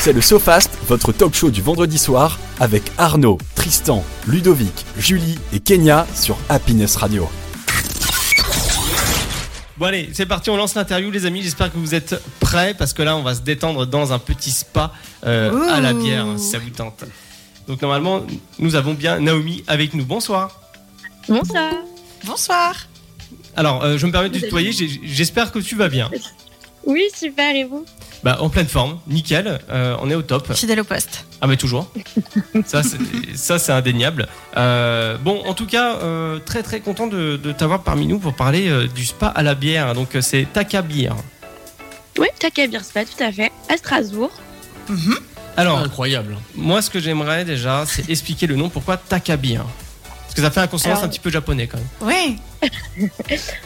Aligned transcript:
C'est 0.00 0.12
le 0.12 0.20
SoFast, 0.20 0.70
votre 0.86 1.12
talk 1.12 1.34
show 1.34 1.50
du 1.50 1.60
vendredi 1.60 1.98
soir 1.98 2.38
avec 2.60 2.84
Arnaud, 2.98 3.36
Tristan, 3.56 4.04
Ludovic, 4.28 4.86
Julie 4.96 5.36
et 5.52 5.58
Kenya 5.58 6.06
sur 6.14 6.38
Happiness 6.48 6.94
Radio. 6.94 7.28
Bon 9.76 9.86
allez, 9.86 10.08
c'est 10.12 10.24
parti, 10.24 10.50
on 10.50 10.56
lance 10.56 10.76
l'interview 10.76 11.10
les 11.10 11.26
amis, 11.26 11.42
j'espère 11.42 11.72
que 11.72 11.78
vous 11.78 11.96
êtes 11.96 12.14
prêts 12.38 12.74
parce 12.74 12.92
que 12.92 13.02
là 13.02 13.16
on 13.16 13.22
va 13.22 13.34
se 13.34 13.40
détendre 13.40 13.86
dans 13.86 14.12
un 14.12 14.20
petit 14.20 14.52
spa 14.52 14.92
euh, 15.26 15.68
à 15.68 15.80
la 15.80 15.92
bière 15.92 16.26
si 16.36 16.50
ça 16.50 16.58
vous 16.58 16.70
tente. 16.70 17.04
Donc 17.66 17.82
normalement 17.82 18.24
nous 18.60 18.76
avons 18.76 18.94
bien 18.94 19.18
Naomi 19.18 19.64
avec 19.66 19.94
nous. 19.94 20.04
Bonsoir. 20.04 20.60
Bonsoir. 21.28 21.72
Bonsoir. 22.24 22.74
Alors 23.56 23.84
euh, 23.84 23.98
je 23.98 24.06
me 24.06 24.12
permets 24.12 24.30
de 24.30 24.38
tutoyer, 24.38 24.70
j'espère 25.02 25.50
que 25.50 25.58
tu 25.58 25.74
vas 25.74 25.88
bien. 25.88 26.08
Oui, 26.84 27.02
super, 27.14 27.54
et 27.54 27.64
vous? 27.64 27.84
Bah 28.24 28.38
en 28.40 28.48
pleine 28.48 28.66
forme, 28.66 28.98
nickel, 29.06 29.60
euh, 29.70 29.96
on 30.00 30.10
est 30.10 30.14
au 30.16 30.22
top. 30.22 30.52
Fidèle 30.52 30.80
au 30.80 30.84
poste. 30.84 31.24
Ah 31.40 31.46
mais 31.46 31.56
toujours. 31.56 31.90
ça 32.66 32.82
c'est 32.82 32.98
ça 33.36 33.58
c'est 33.60 33.70
indéniable. 33.72 34.26
Euh, 34.56 35.16
bon 35.18 35.42
en 35.46 35.54
tout 35.54 35.66
cas 35.66 35.96
euh, 35.96 36.38
très 36.44 36.62
très 36.64 36.80
content 36.80 37.06
de, 37.06 37.36
de 37.36 37.52
t'avoir 37.52 37.82
parmi 37.84 38.06
nous 38.06 38.18
pour 38.18 38.34
parler 38.34 38.68
euh, 38.68 38.88
du 38.88 39.06
spa 39.06 39.28
à 39.28 39.42
la 39.44 39.54
bière. 39.54 39.94
Donc 39.94 40.16
c'est 40.20 40.46
Taka 40.52 40.82
Beer. 40.82 41.10
Oui, 42.18 42.26
Taka 42.40 42.66
Beer 42.66 42.82
Spa, 42.82 43.04
tout 43.04 43.22
à 43.22 43.30
fait, 43.30 43.52
à 43.68 43.76
Strasbourg. 43.76 44.32
Mhm. 44.88 45.14
Alors 45.56 45.78
Incroyable. 45.78 46.36
moi 46.56 46.82
ce 46.82 46.90
que 46.90 46.98
j'aimerais 47.00 47.44
déjà 47.44 47.84
c'est 47.86 48.08
expliquer 48.10 48.46
le 48.48 48.56
nom 48.56 48.68
pourquoi 48.68 48.96
Taka 48.96 49.36
Beer? 49.36 49.60
Parce 50.28 50.34
que 50.34 50.42
ça 50.42 50.50
fait 50.50 50.60
un 50.60 50.66
consonance 50.66 50.98
Alors- 50.98 51.04
un 51.06 51.08
petit 51.08 51.20
peu 51.20 51.30
japonais 51.30 51.66
quand 51.66 51.78
même. 51.78 51.86
Oui. 52.02 52.38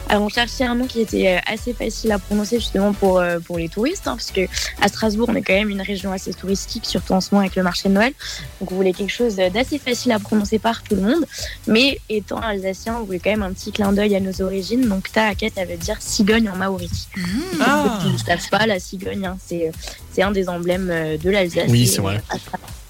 Alors, 0.07 0.23
on 0.23 0.29
cherchait 0.29 0.63
un 0.63 0.75
nom 0.75 0.85
qui 0.87 1.01
était 1.01 1.35
euh, 1.35 1.51
assez 1.51 1.73
facile 1.73 2.13
à 2.13 2.19
prononcer 2.19 2.57
justement 2.59 2.93
pour, 2.93 3.19
euh, 3.19 3.39
pour 3.39 3.57
les 3.57 3.67
touristes, 3.67 4.07
hein, 4.07 4.15
parce 4.15 4.31
que 4.31 4.41
à 4.81 4.87
Strasbourg, 4.87 5.27
on 5.29 5.35
est 5.35 5.41
quand 5.41 5.53
même 5.55 5.69
une 5.69 5.81
région 5.81 6.13
assez 6.13 6.33
touristique, 6.33 6.85
surtout 6.85 7.11
en 7.11 7.19
ce 7.19 7.29
moment 7.31 7.41
avec 7.41 7.57
le 7.57 7.63
marché 7.63 7.89
de 7.89 7.93
Noël. 7.93 8.13
Donc, 8.61 8.71
on 8.71 8.75
voulait 8.75 8.93
quelque 8.93 9.11
chose 9.11 9.35
d'assez 9.35 9.77
facile 9.77 10.13
à 10.13 10.19
prononcer 10.19 10.57
par 10.57 10.83
tout 10.83 10.95
le 10.95 11.01
monde. 11.01 11.25
Mais 11.67 11.99
étant 12.07 12.37
alsacien, 12.37 12.95
on 13.01 13.03
voulait 13.03 13.19
quand 13.19 13.31
même 13.31 13.43
un 13.43 13.51
petit 13.51 13.73
clin 13.73 13.91
d'œil 13.91 14.15
à 14.15 14.21
nos 14.21 14.41
origines. 14.41 14.87
Donc, 14.87 15.11
Taaka, 15.11 15.47
ça 15.53 15.65
veut 15.65 15.75
dire 15.77 15.97
cigogne 15.99 16.49
en 16.49 16.55
maori. 16.55 16.89
Mhm. 17.17 17.25
Ah. 17.59 17.99
Ceux 18.01 18.07
qui 18.07 18.13
ne 18.13 18.17
savent 18.19 18.49
pas, 18.49 18.65
la 18.67 18.79
cigogne, 18.79 19.25
hein, 19.25 19.37
c'est 19.45 19.71
c'est 20.13 20.21
un 20.21 20.31
des 20.31 20.47
emblèmes 20.47 20.89
euh, 20.91 21.17
de 21.17 21.29
l'Alsace. 21.29 21.65
Oui, 21.67 21.87
c'est 21.87 21.99
vrai. 21.99 22.21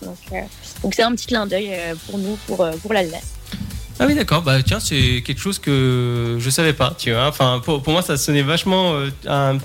Donc, 0.03 0.17
euh, 0.31 0.41
donc 0.83 0.93
c'est 0.93 1.03
un 1.03 1.11
petit 1.13 1.27
clin 1.27 1.47
d'œil 1.47 1.71
pour 2.05 2.19
nous, 2.19 2.37
pour, 2.45 2.67
pour 2.81 2.93
l'Alsace. 2.93 3.33
Ah 3.99 4.05
oui 4.07 4.15
d'accord, 4.15 4.41
bah 4.41 4.61
tiens 4.63 4.79
c'est 4.79 5.21
quelque 5.25 5.39
chose 5.41 5.59
que 5.59 6.37
je 6.39 6.49
savais 6.49 6.73
pas, 6.73 6.95
tu 6.97 7.11
vois. 7.11 7.27
Enfin 7.27 7.61
pour, 7.63 7.81
pour 7.83 7.93
moi 7.93 8.01
ça 8.01 8.17
sonnait 8.17 8.41
vachement 8.41 8.93
euh, 8.95 9.09
un- 9.27 9.57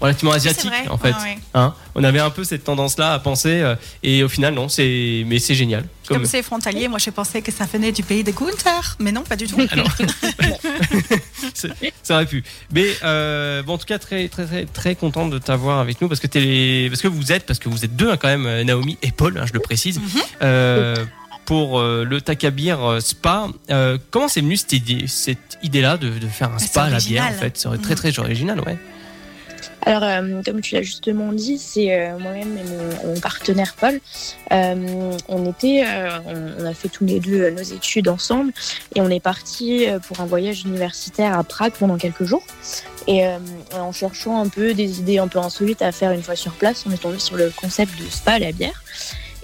relativement 0.00 0.32
asiatique 0.32 0.70
en 0.90 0.98
fait. 0.98 1.14
Ah. 1.54 1.60
Hein 1.60 1.74
on 1.94 2.02
avait 2.04 2.18
un 2.20 2.30
peu 2.30 2.44
cette 2.44 2.64
tendance-là 2.64 3.12
à 3.14 3.18
penser 3.20 3.60
euh, 3.62 3.74
et 4.02 4.22
au 4.22 4.28
final 4.28 4.54
non, 4.54 4.68
c'est 4.68 5.24
mais 5.26 5.38
c'est 5.38 5.54
génial. 5.54 5.84
Comme 6.08 6.26
c'est 6.26 6.42
frontalier, 6.42 6.88
moi 6.88 6.98
j'ai 6.98 7.10
pensé 7.10 7.40
que 7.42 7.50
ça 7.50 7.64
venait 7.72 7.90
du 7.92 8.02
pays 8.02 8.22
de 8.22 8.30
Gunther, 8.30 8.96
mais 9.00 9.10
non, 9.12 9.22
pas 9.22 9.36
du 9.36 9.46
tout. 9.46 9.56
Alors, 9.70 9.88
ça 12.02 12.14
aurait 12.14 12.26
pu. 12.26 12.44
Mais 12.72 12.86
euh, 13.04 13.62
bon, 13.62 13.74
en 13.74 13.78
tout 13.78 13.86
cas, 13.86 13.98
très 13.98 14.28
très 14.28 14.44
très 14.44 14.64
très 14.66 14.94
content 14.96 15.28
de 15.28 15.38
t'avoir 15.38 15.78
avec 15.78 16.00
nous 16.00 16.08
parce 16.08 16.20
que 16.20 16.26
t'es 16.26 16.86
parce 16.90 17.00
que 17.02 17.08
vous 17.08 17.32
êtes 17.32 17.46
parce 17.46 17.58
que 17.58 17.68
vous 17.68 17.84
êtes 17.84 17.96
deux 17.96 18.10
hein, 18.10 18.16
quand 18.18 18.28
même, 18.28 18.62
Naomi 18.62 18.98
et 19.02 19.12
Paul, 19.12 19.38
hein, 19.38 19.46
je 19.46 19.52
le 19.52 19.60
précise, 19.60 20.00
euh, 20.42 20.96
pour 21.46 21.78
euh, 21.78 22.04
le 22.04 22.20
Takabir 22.20 22.82
euh, 22.82 23.00
Spa. 23.00 23.48
Euh, 23.70 23.98
comment 24.10 24.28
c'est 24.28 24.40
venu 24.40 24.56
cette 24.56 24.72
idée, 24.72 25.06
cette 25.06 25.58
idée-là 25.62 25.96
de, 25.96 26.08
de 26.10 26.26
faire 26.26 26.50
un 26.52 26.58
c'est 26.58 26.66
spa 26.68 26.84
à 26.84 26.90
la 26.90 26.98
bière 26.98 27.26
en 27.26 27.32
fait, 27.32 27.56
c'est 27.56 27.68
très 27.82 27.94
Mhm. 27.94 27.96
très 27.96 28.18
original, 28.18 28.60
ouais. 28.60 28.78
Alors, 29.86 30.02
euh, 30.02 30.40
comme 30.42 30.62
tu 30.62 30.74
l'as 30.76 30.82
justement 30.82 31.30
dit, 31.32 31.58
c'est 31.58 31.92
euh, 31.94 32.18
moi-même 32.18 32.56
et 32.56 32.64
mon, 33.04 33.12
mon 33.12 33.20
partenaire 33.20 33.74
Paul. 33.78 34.00
Euh, 34.50 35.12
on 35.28 35.50
était, 35.50 35.84
on, 36.26 36.62
on 36.62 36.64
a 36.64 36.72
fait 36.72 36.88
tous 36.88 37.04
les 37.04 37.20
deux 37.20 37.50
nos 37.50 37.62
études 37.62 38.08
ensemble 38.08 38.52
et 38.94 39.02
on 39.02 39.10
est 39.10 39.20
parti 39.20 39.86
pour 40.08 40.20
un 40.20 40.24
voyage 40.26 40.62
universitaire 40.64 41.38
à 41.38 41.44
Prague 41.44 41.72
pendant 41.78 41.98
quelques 41.98 42.24
jours. 42.24 42.44
Et 43.06 43.26
en 43.74 43.92
cherchant 43.92 44.40
un 44.40 44.48
peu 44.48 44.72
des 44.72 45.00
idées 45.00 45.18
un 45.18 45.28
peu 45.28 45.38
insolites 45.38 45.82
à 45.82 45.92
faire 45.92 46.12
une 46.12 46.22
fois 46.22 46.36
sur 46.36 46.52
place, 46.52 46.84
on 46.88 46.92
est 46.92 46.96
tombé 47.02 47.18
sur 47.18 47.36
le 47.36 47.50
concept 47.54 47.92
de 48.02 48.08
spa 48.10 48.32
à 48.32 48.38
la 48.38 48.52
bière. 48.52 48.82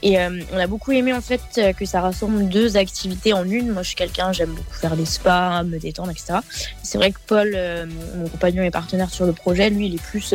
Et 0.02 0.18
euh, 0.18 0.40
on 0.52 0.58
a 0.58 0.66
beaucoup 0.66 0.92
aimé 0.92 1.12
en 1.12 1.20
fait 1.20 1.40
euh, 1.58 1.72
que 1.72 1.84
ça 1.84 2.00
rassemble 2.00 2.48
deux 2.48 2.76
activités 2.76 3.32
en 3.32 3.44
une. 3.44 3.72
Moi, 3.72 3.82
je 3.82 3.88
suis 3.88 3.96
quelqu'un, 3.96 4.32
j'aime 4.32 4.50
beaucoup 4.50 4.74
faire 4.74 4.96
des 4.96 5.04
spas, 5.04 5.62
me 5.62 5.78
détendre, 5.78 6.10
etc. 6.10 6.38
C'est 6.82 6.98
vrai 6.98 7.12
que 7.12 7.18
Paul, 7.26 7.52
euh, 7.54 7.86
mon 8.16 8.28
compagnon 8.28 8.62
et 8.62 8.70
partenaire 8.70 9.10
sur 9.10 9.26
le 9.26 9.32
projet, 9.32 9.70
lui, 9.70 9.86
il 9.86 9.94
est 9.94 10.02
plus 10.02 10.34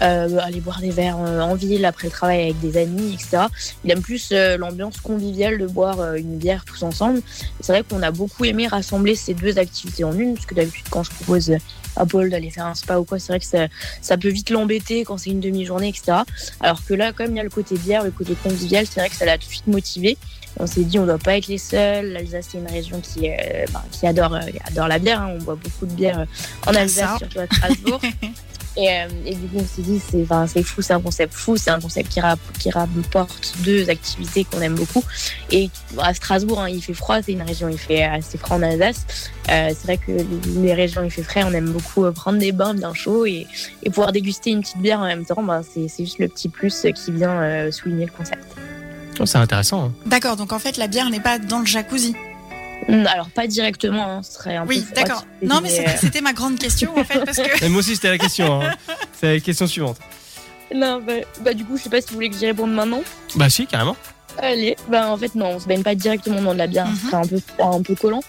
aller 0.00 0.60
boire 0.60 0.80
des 0.80 0.90
verres 0.90 1.18
en 1.18 1.54
ville 1.54 1.84
après 1.84 2.06
le 2.06 2.12
travail 2.12 2.42
avec 2.42 2.60
des 2.60 2.76
amis, 2.80 3.14
etc. 3.14 3.44
Il 3.84 3.90
aime 3.90 4.02
plus 4.02 4.32
l'ambiance 4.32 4.98
conviviale 5.00 5.58
de 5.58 5.66
boire 5.66 6.14
une 6.14 6.36
bière 6.36 6.64
tous 6.64 6.82
ensemble. 6.82 7.20
C'est 7.60 7.72
vrai 7.72 7.82
qu'on 7.88 8.02
a 8.02 8.10
beaucoup 8.10 8.44
aimé 8.44 8.66
rassembler 8.66 9.14
ces 9.14 9.34
deux 9.34 9.58
activités 9.58 10.04
en 10.04 10.16
une, 10.16 10.34
parce 10.34 10.46
que 10.46 10.54
d'habitude, 10.54 10.86
quand 10.90 11.02
je 11.02 11.10
propose 11.10 11.52
à 11.98 12.06
Paul 12.06 12.30
d'aller 12.30 12.50
faire 12.50 12.66
un 12.66 12.74
spa 12.74 12.98
ou 12.98 13.04
quoi, 13.04 13.18
c'est 13.18 13.32
vrai 13.32 13.40
que 13.40 13.68
ça, 14.00 14.16
peut 14.16 14.28
vite 14.28 14.50
l'embêter 14.50 15.04
quand 15.04 15.18
c'est 15.18 15.30
une 15.30 15.40
demi-journée, 15.40 15.88
etc. 15.88 16.18
Alors 16.60 16.84
que 16.84 16.94
là, 16.94 17.12
comme 17.12 17.30
il 17.32 17.36
y 17.36 17.40
a 17.40 17.44
le 17.44 17.50
côté 17.50 17.76
bière, 17.76 18.04
le 18.04 18.10
côté 18.10 18.34
convivial, 18.34 18.86
c'est 18.86 18.97
vrai 19.00 19.08
que 19.10 19.16
ça 19.16 19.24
l'a 19.24 19.38
tout 19.38 19.46
de 19.46 19.52
suite 19.52 19.66
motivé. 19.66 20.16
On 20.60 20.66
s'est 20.66 20.82
dit, 20.84 20.98
on 20.98 21.06
doit 21.06 21.18
pas 21.18 21.36
être 21.36 21.46
les 21.46 21.58
seuls. 21.58 22.06
L'Alsace, 22.12 22.48
c'est 22.50 22.58
une 22.58 22.66
région 22.66 23.00
qui, 23.00 23.28
euh, 23.30 23.64
ben, 23.72 23.82
qui 23.92 24.06
adore, 24.06 24.34
euh, 24.34 24.40
adore 24.66 24.88
la 24.88 24.98
bière. 24.98 25.20
hein. 25.22 25.34
On 25.38 25.42
boit 25.42 25.54
beaucoup 25.56 25.86
de 25.86 25.92
bière 25.92 26.20
euh, 26.20 26.24
en 26.66 26.72
Ah, 26.74 26.80
Alsace, 26.80 27.18
surtout 27.18 27.38
à 27.40 27.46
Strasbourg. 27.46 28.00
Et, 28.76 28.88
euh, 28.90 29.08
et 29.26 29.34
du 29.34 29.48
coup, 29.48 29.56
on 29.56 29.64
s'est 29.66 29.82
dit, 29.82 29.98
c'est 30.08 30.22
enfin, 30.22 30.46
c'est 30.46 30.62
fou, 30.62 30.82
c'est 30.82 30.92
un 30.92 31.00
concept 31.00 31.34
fou, 31.34 31.56
c'est 31.56 31.70
un 31.70 31.80
concept 31.80 32.10
qui, 32.10 32.20
rap- 32.20 32.38
qui 32.60 32.70
rapporte 32.70 33.54
deux 33.64 33.90
activités 33.90 34.44
qu'on 34.44 34.60
aime 34.60 34.76
beaucoup. 34.76 35.02
Et 35.50 35.68
à 35.98 36.14
Strasbourg, 36.14 36.60
hein, 36.60 36.68
il 36.68 36.80
fait 36.80 36.94
froid, 36.94 37.20
c'est 37.20 37.32
une 37.32 37.42
région, 37.42 37.68
il 37.68 37.78
fait 37.78 38.04
assez 38.04 38.38
froid 38.38 38.56
en 38.56 38.62
Alsace. 38.62 39.04
C'est 39.48 39.82
vrai 39.82 39.96
que 39.96 40.12
les 40.60 40.74
régions, 40.74 41.02
il 41.02 41.10
fait 41.10 41.24
frais, 41.24 41.42
on 41.42 41.52
aime 41.54 41.72
beaucoup 41.72 42.08
prendre 42.12 42.38
des 42.38 42.52
bains 42.52 42.74
bien 42.74 42.94
chauds 42.94 43.26
et, 43.26 43.48
et 43.82 43.90
pouvoir 43.90 44.12
déguster 44.12 44.50
une 44.50 44.60
petite 44.60 44.78
bière 44.78 45.00
en 45.00 45.06
même 45.06 45.24
temps, 45.26 45.42
ben, 45.42 45.62
c'est 45.64 45.88
c'est 45.88 46.04
juste 46.04 46.20
le 46.20 46.28
petit 46.28 46.48
plus 46.48 46.86
qui 46.94 47.10
vient 47.10 47.68
souligner 47.72 48.06
le 48.06 48.12
concept. 48.12 48.44
Oh, 49.20 49.26
c'est 49.26 49.38
intéressant. 49.38 49.86
hein. 49.86 49.92
D'accord, 50.06 50.36
donc 50.36 50.52
en 50.52 50.58
fait 50.58 50.76
la 50.76 50.86
bière 50.86 51.10
n'est 51.10 51.20
pas 51.20 51.38
dans 51.38 51.58
le 51.60 51.66
jacuzzi. 51.66 52.14
Hum, 52.88 53.06
Alors, 53.06 53.28
pas 53.30 53.46
directement, 53.46 54.06
hein, 54.18 54.22
ce 54.22 54.34
serait 54.34 54.56
un 54.56 54.64
Oui, 54.66 54.80
peu 54.80 54.84
froid, 54.86 54.94
d'accord. 55.02 55.24
Non, 55.42 55.60
mais 55.60 55.68
c'était, 56.00 56.20
ma 56.20 56.32
grande 56.32 56.58
question 56.58 56.96
en 56.96 57.04
fait, 57.04 57.24
parce 57.24 57.36
que. 57.38 57.64
Et 57.64 57.68
moi 57.68 57.80
aussi 57.80 57.96
c'était 57.96 58.08
la 58.10 58.18
question. 58.18 58.62
hein. 58.62 58.74
C'est 59.20 59.34
la 59.34 59.40
question 59.40 59.66
suivante. 59.66 59.98
Non, 60.74 61.02
bah, 61.04 61.14
bah, 61.40 61.54
du 61.54 61.64
coup, 61.64 61.76
je 61.76 61.82
sais 61.82 61.90
pas 61.90 62.00
si 62.00 62.08
vous 62.08 62.14
voulez 62.14 62.30
que 62.30 62.36
j'y 62.36 62.46
réponde 62.46 62.72
maintenant. 62.72 63.00
Bah 63.34 63.48
si 63.50 63.66
carrément. 63.66 63.96
Allez, 64.40 64.76
bah 64.88 65.10
en 65.10 65.16
fait 65.16 65.34
non, 65.34 65.46
on 65.56 65.58
se 65.60 65.66
baigne 65.66 65.82
pas 65.82 65.94
directement 65.96 66.40
dans 66.40 66.52
de 66.52 66.58
la 66.58 66.66
bière, 66.68 66.86
ce 66.94 67.06
serait 67.08 67.16
un 67.16 67.26
peu 67.26 67.40
un 67.60 67.82
peu 67.82 67.94
collant, 67.96 68.20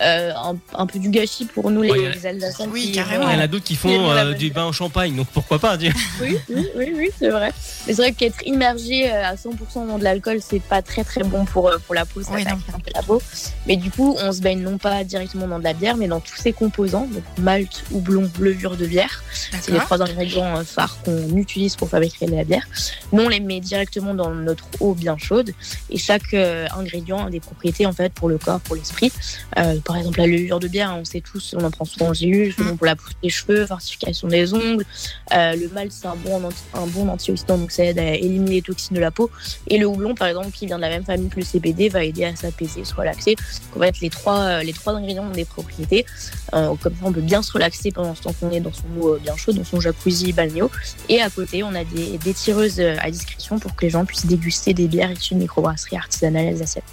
euh, 0.00 0.32
un, 0.34 0.56
un 0.74 0.86
peu 0.86 0.98
du 0.98 1.08
gâchis 1.08 1.44
pour 1.44 1.70
nous 1.70 1.82
les, 1.82 1.90
Ouais, 1.92 2.10
les 2.14 2.26
Alsaciens. 2.26 2.66
Oui, 2.72 2.86
qui- 2.86 2.92
carrément. 2.92 3.28
Il 3.28 3.34
y 3.34 3.38
en 3.38 3.40
a 3.40 3.46
d'autres 3.46 3.64
qui 3.64 3.76
font 3.76 4.10
euh, 4.10 4.32
du 4.34 4.50
bain 4.50 4.64
en 4.64 4.72
champagne, 4.72 5.14
donc 5.14 5.28
pourquoi 5.28 5.58
pas 5.60 5.76
dire. 5.76 5.94
Oui, 6.20 6.36
oui, 6.50 6.66
oui, 6.76 6.92
oui, 6.96 7.10
c'est 7.18 7.28
vrai. 7.28 7.52
Mais 7.86 7.94
c'est 7.94 8.02
vrai 8.02 8.12
qu'être 8.12 8.44
immergé 8.46 9.10
euh, 9.10 9.24
à 9.24 9.34
100% 9.36 9.86
dans 9.86 9.98
de 9.98 10.04
l'alcool, 10.04 10.38
c'est 10.40 10.60
pas 10.60 10.82
très 10.82 11.04
très 11.04 11.22
bon 11.22 11.44
pour, 11.44 11.70
pour 11.86 11.94
la 11.94 12.04
peau, 12.06 12.22
ça 12.22 12.32
Oui, 12.32 12.44
un 12.48 12.56
peu 12.80 12.90
la 12.94 13.02
peau. 13.02 13.22
Mais 13.66 13.76
du 13.76 13.90
coup, 13.90 14.16
on 14.20 14.32
se 14.32 14.40
baigne 14.40 14.60
non 14.62 14.78
pas 14.78 15.04
directement 15.04 15.46
dans 15.46 15.58
de 15.58 15.64
la 15.64 15.74
bière, 15.74 15.96
mais 15.96 16.08
dans 16.08 16.20
tous 16.20 16.36
ses 16.36 16.52
composants, 16.52 17.06
donc 17.12 17.22
malt, 17.38 17.84
houblon, 17.92 18.28
levure 18.40 18.76
de 18.76 18.86
bière. 18.86 19.22
C'est 19.60 19.70
les 19.72 19.78
trois 19.78 20.02
ingrédients 20.02 20.64
phares 20.64 20.98
qu'on 21.04 21.36
utilise 21.36 21.76
pour 21.76 21.88
fabriquer 21.88 22.26
de 22.26 22.34
la 22.34 22.44
bière. 22.44 22.66
Nous, 23.12 23.22
on 23.22 23.28
les 23.28 23.40
met 23.40 23.60
directement 23.60 24.14
dans 24.14 24.30
notre 24.30 24.64
eau 24.80 24.94
bien 24.94 25.16
chaude 25.18 25.51
et 25.90 25.98
chaque 25.98 26.34
euh, 26.34 26.66
ingrédient 26.76 27.26
a 27.26 27.30
des 27.30 27.40
propriétés 27.40 27.86
en 27.86 27.92
fait 27.92 28.12
pour 28.12 28.28
le 28.28 28.38
corps, 28.38 28.60
pour 28.60 28.76
l'esprit. 28.76 29.12
Euh, 29.58 29.78
par 29.80 29.96
exemple, 29.96 30.18
la 30.18 30.26
levure 30.26 30.60
de 30.60 30.68
bière, 30.68 30.94
on 30.98 31.04
sait 31.04 31.20
tous, 31.20 31.54
on 31.58 31.64
en 31.64 31.70
prend 31.70 31.84
souvent 31.84 32.08
en 32.10 32.14
gélule, 32.14 32.52
souvent 32.52 32.76
pour 32.76 32.86
la 32.86 32.96
pousse 32.96 33.12
des 33.22 33.28
cheveux, 33.30 33.66
fortification 33.66 34.28
des 34.28 34.54
ongles. 34.54 34.84
Euh, 35.32 35.54
le 35.56 35.68
malt, 35.68 35.92
c'est 35.92 36.06
un 36.06 36.16
bon, 36.16 36.44
anti- 36.44 36.56
un 36.74 36.86
bon 36.86 37.08
antioxydant, 37.08 37.58
donc 37.58 37.70
ça 37.72 37.84
aide 37.84 37.98
à 37.98 38.14
éliminer 38.14 38.56
les 38.56 38.62
toxines 38.62 38.96
de 38.96 39.00
la 39.00 39.10
peau. 39.10 39.30
Et 39.68 39.78
le 39.78 39.86
houblon, 39.86 40.14
par 40.14 40.28
exemple, 40.28 40.50
qui 40.50 40.66
vient 40.66 40.76
de 40.76 40.82
la 40.82 40.88
même 40.90 41.04
famille 41.04 41.28
que 41.28 41.36
le 41.40 41.44
CBD, 41.44 41.88
va 41.88 42.04
aider 42.04 42.24
à 42.24 42.34
s'apaiser, 42.36 42.84
se 42.84 42.94
relaxer. 42.94 43.34
Donc, 43.34 43.76
en 43.76 43.80
fait, 43.80 44.00
les 44.00 44.10
trois, 44.10 44.62
les 44.62 44.72
trois 44.72 44.94
ingrédients 44.94 45.24
ont 45.26 45.30
des 45.30 45.44
propriétés. 45.44 46.06
Comme 46.52 46.76
ça, 46.94 47.04
on 47.04 47.12
peut 47.12 47.20
bien 47.20 47.42
se 47.42 47.52
relaxer 47.52 47.90
pendant 47.92 48.14
ce 48.14 48.22
temps 48.22 48.32
qu'on 48.34 48.50
est 48.50 48.60
dans 48.60 48.72
son 48.72 48.84
eau 49.00 49.16
bien 49.18 49.36
chaude, 49.36 49.56
dans 49.56 49.64
son 49.64 49.80
jacuzzi 49.80 50.32
balnéo. 50.32 50.70
Et 51.08 51.20
à 51.22 51.30
côté, 51.30 51.62
on 51.62 51.74
a 51.74 51.84
des, 51.84 52.18
des 52.18 52.34
tireuses 52.34 52.80
à 52.80 53.10
discrétion 53.10 53.58
pour 53.58 53.74
que 53.74 53.84
les 53.84 53.90
gens 53.90 54.04
puissent 54.04 54.26
déguster 54.26 54.74
des 54.74 54.86
bières 54.88 55.10
issues 55.10 55.34
de 55.34 55.40
microbrasseries 55.42 55.96
artisanales 55.96 56.48
alsaciennes. 56.48 56.84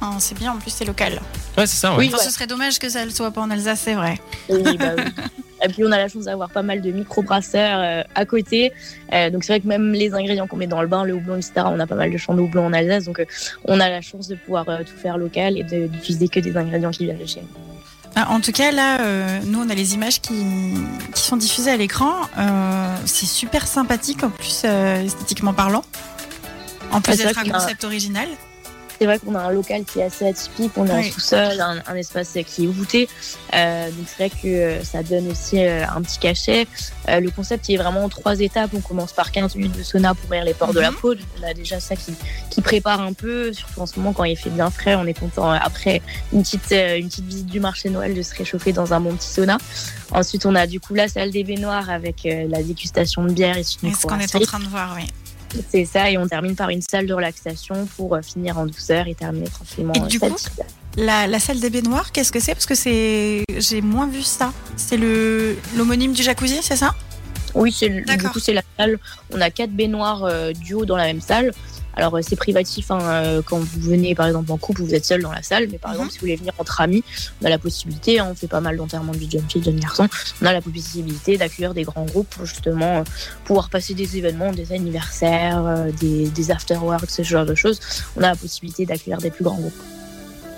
Ah, 0.00 0.16
c'est 0.18 0.36
bien, 0.36 0.52
en 0.52 0.56
plus 0.56 0.70
c'est 0.70 0.84
local. 0.84 1.20
Ouais 1.56 1.66
c'est 1.66 1.76
ça. 1.76 1.92
Ouais. 1.92 1.98
Oui, 1.98 2.10
Enfin, 2.12 2.22
ce 2.24 2.30
serait 2.32 2.48
dommage 2.48 2.78
que 2.80 2.88
ça 2.88 3.04
ne 3.04 3.10
soit 3.10 3.30
pas 3.30 3.40
en 3.42 3.50
Alsace, 3.50 3.80
c'est 3.84 3.94
vrai. 3.94 4.18
Oui, 4.48 4.76
bah 4.76 4.86
oui. 4.96 5.04
Et 5.64 5.68
puis 5.68 5.82
on 5.84 5.90
a 5.90 5.98
la 5.98 6.06
chance 6.08 6.24
d'avoir 6.24 6.50
pas 6.50 6.62
mal 6.62 6.80
de 6.82 6.90
microbrasseurs 6.92 7.78
euh, 7.80 8.02
à 8.14 8.24
côté. 8.24 8.72
Euh, 9.12 9.28
donc 9.30 9.42
c'est 9.44 9.52
vrai 9.52 9.60
que 9.60 9.66
même 9.66 9.92
les 9.92 10.14
ingrédients 10.14 10.46
qu'on 10.46 10.56
met 10.56 10.66
dans 10.68 10.82
le 10.82 10.86
bain, 10.88 11.02
le 11.04 11.14
houblon, 11.14 11.34
etc., 11.36 11.52
on 11.66 11.78
a 11.80 11.86
pas 11.86 11.96
mal 11.96 12.12
de 12.12 12.16
champs 12.16 12.34
de 12.34 12.40
houblon 12.40 12.66
en 12.66 12.72
Alsace. 12.72 13.04
Donc 13.04 13.18
euh, 13.20 13.24
on 13.64 13.78
a 13.80 13.88
la 13.88 14.00
chance 14.00 14.26
de 14.28 14.34
pouvoir 14.36 14.68
euh, 14.68 14.78
tout 14.78 14.96
faire 15.00 15.16
local 15.18 15.56
et 15.58 15.62
de- 15.64 15.86
d'utiliser 15.88 16.28
que 16.28 16.38
des 16.40 16.56
ingrédients 16.56 16.90
qui 16.92 17.04
viennent 17.04 17.18
de 17.18 17.26
chez 17.26 17.40
nous. 17.40 17.48
Ah, 18.16 18.28
En 18.30 18.40
tout 18.40 18.52
cas, 18.52 18.70
là, 18.72 19.00
euh, 19.00 19.38
nous, 19.46 19.60
on 19.60 19.68
a 19.70 19.74
les 19.74 19.94
images 19.94 20.20
qui, 20.20 20.34
qui 21.14 21.22
sont 21.22 21.36
diffusées 21.36 21.70
à 21.72 21.76
l'écran. 21.76 22.12
Euh, 22.38 22.94
c'est 23.04 23.26
super 23.26 23.66
sympathique, 23.66 24.22
en 24.24 24.30
plus, 24.30 24.62
euh, 24.64 25.02
esthétiquement 25.04 25.54
parlant. 25.54 25.84
En 26.92 27.00
plus 27.00 27.16
d'être 27.18 27.34
vrai 27.34 27.48
un 27.48 27.54
a- 27.54 27.58
concept 27.60 27.84
original. 27.84 28.28
C'est 29.00 29.06
vrai 29.06 29.20
qu'on 29.20 29.36
a 29.36 29.42
un 29.42 29.52
local 29.52 29.84
qui 29.84 30.00
est 30.00 30.02
assez 30.02 30.26
atypique, 30.26 30.72
on 30.76 30.84
est 30.84 30.90
Oui. 30.92 31.08
en 31.08 31.12
sous-sol, 31.12 31.60
un, 31.60 31.80
un 31.86 31.94
espace 31.94 32.36
qui 32.44 32.64
est 32.64 32.66
voûté. 32.66 33.08
Euh, 33.54 33.90
donc 33.92 34.06
c'est 34.08 34.26
vrai 34.28 34.30
que 34.42 34.48
euh, 34.48 34.82
ça 34.82 35.04
donne 35.04 35.30
aussi 35.30 35.62
euh, 35.64 35.84
un 35.86 36.02
petit 36.02 36.18
cachet. 36.18 36.66
Euh, 37.08 37.20
le 37.20 37.30
concept 37.30 37.68
il 37.68 37.74
est 37.74 37.78
vraiment 37.78 38.02
en 38.02 38.08
trois 38.08 38.40
étapes. 38.40 38.72
On 38.74 38.80
commence 38.80 39.12
par 39.12 39.30
15 39.30 39.54
minutes 39.54 39.78
de 39.78 39.84
sauna 39.84 40.14
pour 40.14 40.24
ouvrir 40.24 40.42
les 40.42 40.52
portes 40.52 40.74
de 40.74 40.80
la 40.80 40.90
Mhm. 40.90 40.96
peau. 40.96 41.14
On 41.40 41.46
a 41.48 41.54
déjà 41.54 41.78
ça 41.78 41.94
qui, 41.94 42.12
qui 42.50 42.60
prépare 42.60 43.00
un 43.00 43.12
peu, 43.12 43.52
surtout 43.52 43.82
en 43.82 43.86
ce 43.86 43.96
moment 44.00 44.12
quand 44.12 44.24
il 44.24 44.36
fait 44.36 44.50
bien 44.50 44.68
frais. 44.68 44.96
On 44.96 45.06
est 45.06 45.16
content 45.16 45.48
après 45.48 46.02
une 46.32 46.42
petite, 46.42 46.72
une 46.72 47.06
petite 47.08 47.24
visite 47.26 47.46
du 47.46 47.60
marché 47.60 47.90
Noël 47.90 48.14
de 48.14 48.22
se 48.22 48.34
réchauffer 48.34 48.72
dans 48.72 48.92
un 48.94 49.00
bon 49.00 49.14
petit 49.14 49.28
sauna. 49.28 49.58
Ensuite 50.10 50.44
on 50.44 50.56
a 50.56 50.66
du 50.66 50.80
coup 50.80 50.94
la 50.94 51.06
salle 51.06 51.30
des 51.30 51.44
baignoires 51.44 51.88
avec 51.88 52.24
la 52.24 52.64
dégustation 52.64 53.22
de 53.22 53.30
bière 53.32 53.56
et 53.56 53.62
ce 53.62 53.78
qu'on 53.78 54.18
est 54.18 54.34
en 54.34 54.40
train 54.40 54.58
de 54.58 54.64
voir, 54.66 54.94
oui. 54.96 55.06
C'est 55.70 55.84
ça, 55.84 56.10
et 56.10 56.18
on 56.18 56.26
termine 56.26 56.54
par 56.54 56.68
une 56.68 56.82
salle 56.82 57.06
de 57.06 57.14
relaxation 57.14 57.86
pour 57.96 58.14
euh, 58.14 58.22
finir 58.22 58.58
en 58.58 58.66
douceur 58.66 59.06
et 59.06 59.14
terminer 59.14 59.48
tranquillement. 59.48 59.94
Et 59.94 60.00
euh, 60.00 60.06
du 60.06 60.20
coup, 60.20 60.34
La, 60.96 61.26
la 61.26 61.38
salle 61.38 61.60
des 61.60 61.70
baignoires, 61.70 62.12
qu'est-ce 62.12 62.32
que 62.32 62.40
c'est? 62.40 62.54
Parce 62.54 62.66
que 62.66 62.74
c'est, 62.74 63.44
j'ai 63.56 63.80
moins 63.80 64.08
vu 64.08 64.22
ça. 64.22 64.52
C'est 64.76 64.96
le 64.96 65.56
l'homonyme 65.76 66.12
du 66.12 66.22
jacuzzi, 66.22 66.58
c'est 66.60 66.76
ça? 66.76 66.94
Oui, 67.54 67.72
c'est 67.72 67.88
du 67.88 68.28
coup 68.28 68.40
c'est 68.40 68.52
la 68.52 68.62
salle. 68.76 68.98
On 69.32 69.40
a 69.40 69.50
quatre 69.50 69.70
baignoires 69.70 70.24
euh, 70.24 70.52
duo 70.52 70.84
dans 70.84 70.96
la 70.96 71.04
même 71.04 71.20
salle. 71.20 71.52
Alors 71.96 72.16
euh, 72.16 72.20
c'est 72.22 72.36
privatif 72.36 72.90
hein, 72.92 72.98
euh, 73.02 73.42
quand 73.44 73.58
vous 73.58 73.80
venez 73.80 74.14
par 74.14 74.26
exemple 74.28 74.52
en 74.52 74.56
couple, 74.56 74.82
vous 74.82 74.94
êtes 74.94 75.04
seul 75.04 75.22
dans 75.22 75.32
la 75.32 75.42
salle. 75.42 75.66
Mais 75.70 75.78
par 75.78 75.90
Mhm. 75.90 75.96
exemple 75.96 76.12
si 76.12 76.18
vous 76.18 76.20
voulez 76.22 76.36
venir 76.36 76.52
entre 76.58 76.80
amis, 76.80 77.02
on 77.42 77.46
a 77.46 77.50
la 77.50 77.58
possibilité. 77.58 78.20
hein, 78.20 78.28
on 78.30 78.34
fait 78.34 78.46
pas 78.46 78.60
mal 78.60 78.76
d'enterrements 78.76 79.12
de 79.12 79.18
jeune 79.18 79.48
fille, 79.50 79.60
de 79.60 79.64
jeune 79.66 79.80
garçon. 79.80 80.08
On 80.40 80.46
a 80.46 80.52
la 80.52 80.60
possibilité 80.60 81.36
d'accueillir 81.38 81.74
des 81.74 81.82
grands 81.82 82.04
groupes 82.04 82.28
pour 82.30 82.46
justement 82.46 82.98
euh, 82.98 83.02
pouvoir 83.44 83.68
passer 83.68 83.94
des 83.94 84.16
événements, 84.16 84.52
des 84.52 84.72
anniversaires, 84.72 85.64
euh, 85.66 85.90
des, 86.00 86.28
des 86.28 86.50
afterworks, 86.50 87.10
ce 87.10 87.22
genre 87.22 87.46
de 87.46 87.54
choses. 87.54 87.80
On 88.16 88.22
a 88.22 88.28
la 88.28 88.36
possibilité 88.36 88.86
d'accueillir 88.86 89.18
des 89.18 89.30
plus 89.30 89.42
grands 89.44 89.56
groupes. 89.56 89.82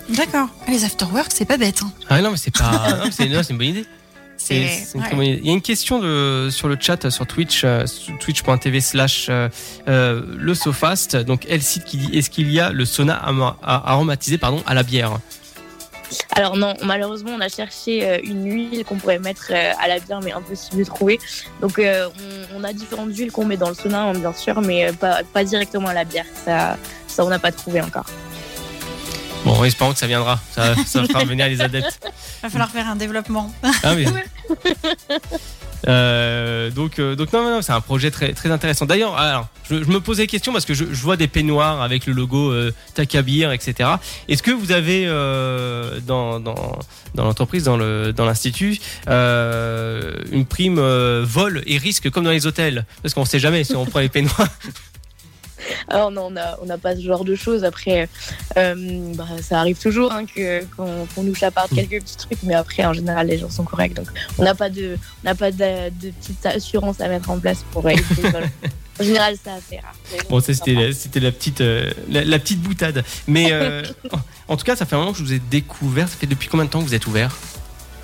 D'accord. 0.09 0.49
Les 0.67 0.83
afterworks, 0.83 1.31
c'est 1.33 1.45
pas 1.45 1.57
bête. 1.57 1.81
hein. 1.83 1.91
Ah 2.09 2.21
non, 2.21 2.31
mais 2.31 2.37
c'est 2.37 2.51
pas. 2.55 3.03
c'est 3.11 3.25
une 3.25 3.57
bonne 3.57 3.67
idée. 3.67 3.85
C'est, 4.43 4.67
C'est- 4.67 4.85
c'est 4.85 4.93
une 4.95 5.01
ouais. 5.01 5.07
très 5.07 5.15
bonne 5.15 5.25
idée. 5.25 5.39
Il 5.43 5.47
y 5.47 5.49
a 5.51 5.53
une 5.53 5.61
question 5.61 5.99
de, 5.99 6.49
sur 6.51 6.67
le 6.67 6.77
chat 6.79 7.09
sur 7.09 7.27
Twitch, 7.27 7.61
euh, 7.63 7.85
twitch.tv 8.19 8.81
slash 8.81 9.27
euh, 9.29 9.49
euh, 9.87 10.21
le 10.37 10.53
Sofast. 10.55 11.15
Donc, 11.15 11.45
elle 11.49 11.61
cite 11.61 11.85
qui 11.85 11.97
dit 11.97 12.17
Est-ce 12.17 12.29
qu'il 12.29 12.51
y 12.51 12.59
a 12.59 12.71
le 12.71 12.85
sauna 12.85 13.21
aromatisé 13.61 14.37
pardon, 14.37 14.61
à 14.65 14.73
la 14.73 14.83
bière? 14.83 15.19
Alors 16.35 16.57
non, 16.57 16.73
malheureusement, 16.83 17.31
on 17.37 17.39
a 17.39 17.47
cherché 17.47 18.05
euh, 18.05 18.17
une 18.23 18.45
huile 18.51 18.83
qu'on 18.83 18.97
pourrait 18.97 19.19
mettre 19.19 19.47
euh, 19.51 19.71
à 19.81 19.87
la 19.87 19.97
bière, 19.99 20.19
mais 20.21 20.33
impossible 20.33 20.79
de 20.79 20.83
trouver. 20.83 21.19
Donc 21.61 21.79
euh, 21.79 22.09
on, 22.53 22.59
on 22.59 22.63
a 22.65 22.73
différentes 22.73 23.15
huiles 23.15 23.31
qu'on 23.31 23.45
met 23.45 23.55
dans 23.55 23.69
le 23.69 23.75
sauna, 23.75 24.01
hein, 24.01 24.13
bien 24.13 24.33
sûr, 24.33 24.59
mais 24.61 24.89
euh, 24.89 24.93
pas, 24.93 25.21
pas 25.31 25.45
directement 25.45 25.87
à 25.87 25.93
la 25.93 26.03
bière. 26.03 26.25
Ça, 26.43 26.77
ça 27.07 27.23
on 27.23 27.29
n'a 27.29 27.39
pas 27.39 27.53
trouvé 27.53 27.79
encore. 27.79 28.03
Bon, 29.43 29.63
espérons 29.63 29.93
que 29.93 29.99
ça 29.99 30.07
viendra. 30.07 30.39
Ça, 30.51 30.75
ça 30.85 31.03
fera 31.05 31.23
venir 31.23 31.47
les 31.47 31.61
adeptes. 31.61 31.99
Va 32.43 32.49
falloir 32.49 32.69
faire 32.69 32.87
un 32.87 32.95
développement. 32.95 33.53
Ah 33.83 33.93
oui. 33.95 34.05
Euh, 35.87 36.69
donc, 36.69 36.99
euh, 36.99 37.15
donc 37.15 37.33
non, 37.33 37.41
non, 37.43 37.55
non, 37.55 37.61
c'est 37.63 37.71
un 37.71 37.81
projet 37.81 38.11
très, 38.11 38.33
très 38.33 38.51
intéressant. 38.51 38.85
D'ailleurs, 38.85 39.17
alors, 39.17 39.47
je, 39.67 39.83
je 39.83 39.89
me 39.89 39.99
posais 39.99 40.23
la 40.23 40.27
question 40.27 40.53
parce 40.53 40.65
que 40.65 40.75
je, 40.75 40.85
je 40.91 41.01
vois 41.01 41.17
des 41.17 41.27
peignoirs 41.27 41.81
avec 41.81 42.05
le 42.05 42.13
logo 42.13 42.51
euh, 42.51 42.71
Takabir, 42.93 43.51
etc. 43.51 43.89
Est-ce 44.27 44.43
que 44.43 44.51
vous 44.51 44.71
avez 44.71 45.05
euh, 45.07 45.99
dans, 46.05 46.39
dans, 46.39 46.77
dans 47.15 47.25
l'entreprise, 47.25 47.63
dans 47.63 47.77
le 47.77 48.13
dans 48.13 48.25
l'institut, 48.25 48.77
euh, 49.09 50.13
une 50.31 50.45
prime 50.45 50.79
vol 51.21 51.63
et 51.65 51.79
risque 51.79 52.11
comme 52.11 52.25
dans 52.25 52.29
les 52.31 52.45
hôtels? 52.45 52.85
Parce 53.01 53.15
qu'on 53.15 53.21
ne 53.21 53.25
sait 53.25 53.39
jamais 53.39 53.63
si 53.63 53.75
on 53.75 53.85
prend 53.85 54.01
les 54.01 54.09
peignoirs. 54.09 54.49
Alors 55.87 56.11
non, 56.11 56.27
on 56.27 56.31
n'a 56.31 56.57
on 56.61 56.77
pas 56.77 56.95
ce 56.95 57.01
genre 57.01 57.25
de 57.25 57.35
choses. 57.35 57.63
Après, 57.63 58.07
euh, 58.57 59.13
bah, 59.15 59.25
ça 59.41 59.59
arrive 59.59 59.77
toujours 59.77 60.11
hein, 60.11 60.25
que- 60.25 60.63
qu'on 60.75 61.23
nous 61.23 61.35
chaparde 61.35 61.69
quelques 61.73 62.01
petits 62.01 62.17
trucs, 62.17 62.43
mais 62.43 62.53
après, 62.55 62.85
en 62.85 62.93
général, 62.93 63.27
les 63.27 63.37
gens 63.37 63.49
sont 63.49 63.63
corrects. 63.63 63.93
Donc 63.93 64.07
on 64.37 64.43
n'a 64.43 64.55
pas 64.55 64.69
de, 64.69 64.97
on 65.23 65.27
n'a 65.27 65.35
pas 65.35 65.51
de, 65.51 65.89
de 65.89 66.11
petite 66.11 66.45
assurance 66.45 67.01
à 67.01 67.07
mettre 67.07 67.29
en 67.29 67.39
place 67.39 67.63
pour 67.71 67.87
éviter. 67.89 68.21
voilà. 68.29 68.47
En 68.99 69.03
général, 69.03 69.35
ça 69.43 69.53
assez 69.55 69.77
rare. 69.77 69.95
Bon, 70.29 70.39
c'était 70.41 70.73
la, 70.73 70.93
c'était 70.93 71.21
la 71.21 71.31
petite 71.31 71.61
euh, 71.61 71.89
la, 72.09 72.23
la 72.23 72.37
petite 72.37 72.61
boutade. 72.61 73.03
Mais 73.25 73.47
euh, 73.51 73.81
en 74.47 74.57
tout 74.57 74.63
cas, 74.65 74.75
ça 74.75 74.85
fait 74.85 74.95
un 74.95 74.99
moment 74.99 75.13
que 75.13 75.17
je 75.17 75.23
vous 75.23 75.33
ai 75.33 75.39
découvert. 75.39 76.07
Ça 76.07 76.17
fait 76.17 76.27
depuis 76.27 76.49
combien 76.49 76.65
de 76.65 76.69
temps 76.69 76.81
que 76.81 76.85
vous 76.85 76.93
êtes 76.93 77.07
ouvert? 77.07 77.35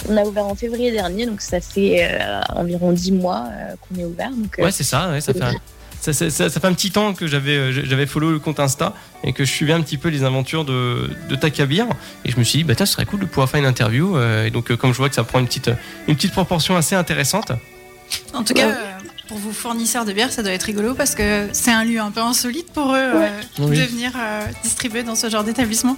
On 0.09 0.17
a 0.17 0.23
ouvert 0.23 0.45
en 0.45 0.55
février 0.55 0.91
dernier, 0.91 1.25
donc 1.25 1.41
ça 1.41 1.59
fait 1.59 2.07
euh, 2.09 2.41
environ 2.55 2.93
10 2.93 3.11
mois 3.11 3.47
euh, 3.51 3.75
qu'on 3.81 3.99
est 3.99 4.05
ouvert. 4.05 4.31
Donc, 4.31 4.57
euh, 4.57 4.63
Ouais, 4.63 4.71
c'est 4.71 4.83
ça, 4.83 5.09
ouais, 5.09 5.21
ça, 5.21 5.33
fait 5.33 5.43
un, 5.43 5.53
ça, 6.01 6.13
ça- 6.13 6.29
ça- 6.29 6.49
ça 6.49 6.59
fait 6.59 6.67
un 6.67 6.73
petit 6.73 6.91
temps 6.91 7.13
que 7.13 7.27
j'avais 7.27 7.57
euh, 7.57 7.71
j'avais 7.85 8.05
follow 8.07 8.31
le 8.31 8.39
compte 8.39 8.59
Insta 8.59 8.93
et 9.23 9.33
que 9.33 9.43
je 9.45 9.51
suivais 9.51 9.73
un 9.73 9.81
petit 9.81 9.97
peu 9.97 10.09
les 10.09 10.23
aventures 10.23 10.63
de, 10.65 11.09
de 11.29 11.35
Takabir. 11.35 11.87
Et 12.25 12.31
je 12.31 12.37
me 12.37 12.43
suis 12.43 12.59
dit, 12.59 12.63
bah, 12.63 12.75
tiens, 12.75 12.85
ce 12.85 12.93
serait 12.93 13.05
cool 13.05 13.19
de 13.21 13.25
pouvoir 13.25 13.49
faire 13.49 13.59
une 13.59 13.65
interview. 13.65 14.15
euh, 14.17 14.45
et 14.45 14.49
donc, 14.51 14.71
euh, 14.71 14.77
comme 14.77 14.91
je 14.93 14.97
vois 14.97 15.09
que 15.09 15.15
ça 15.15 15.23
prend 15.23 15.39
une 15.39 15.47
petite, 15.47 15.71
une 16.07 16.15
petite 16.15 16.31
proportion 16.33 16.75
assez 16.77 16.95
intéressante. 16.95 17.51
En 18.33 18.43
tout 18.43 18.53
cas, 18.53 18.67
euh, 18.69 18.73
pour 19.27 19.37
vous 19.37 19.51
fournisseurs 19.51 20.05
de 20.05 20.13
bière, 20.13 20.31
ça 20.31 20.41
doit 20.43 20.53
être 20.53 20.63
rigolo 20.63 20.93
parce 20.93 21.13
que 21.15 21.47
c'est 21.51 21.71
un 21.71 21.83
lieu 21.83 21.99
un 21.99 22.11
peu 22.11 22.21
insolite 22.21 22.71
pour 22.71 22.93
eux 22.93 22.97
euh, 22.97 23.27
Oui. 23.59 23.77
de 23.77 23.83
venir 23.83 24.11
euh, 24.17 24.45
distribuer 24.63 25.03
dans 25.03 25.15
ce 25.15 25.29
genre 25.29 25.43
d'établissement. 25.43 25.97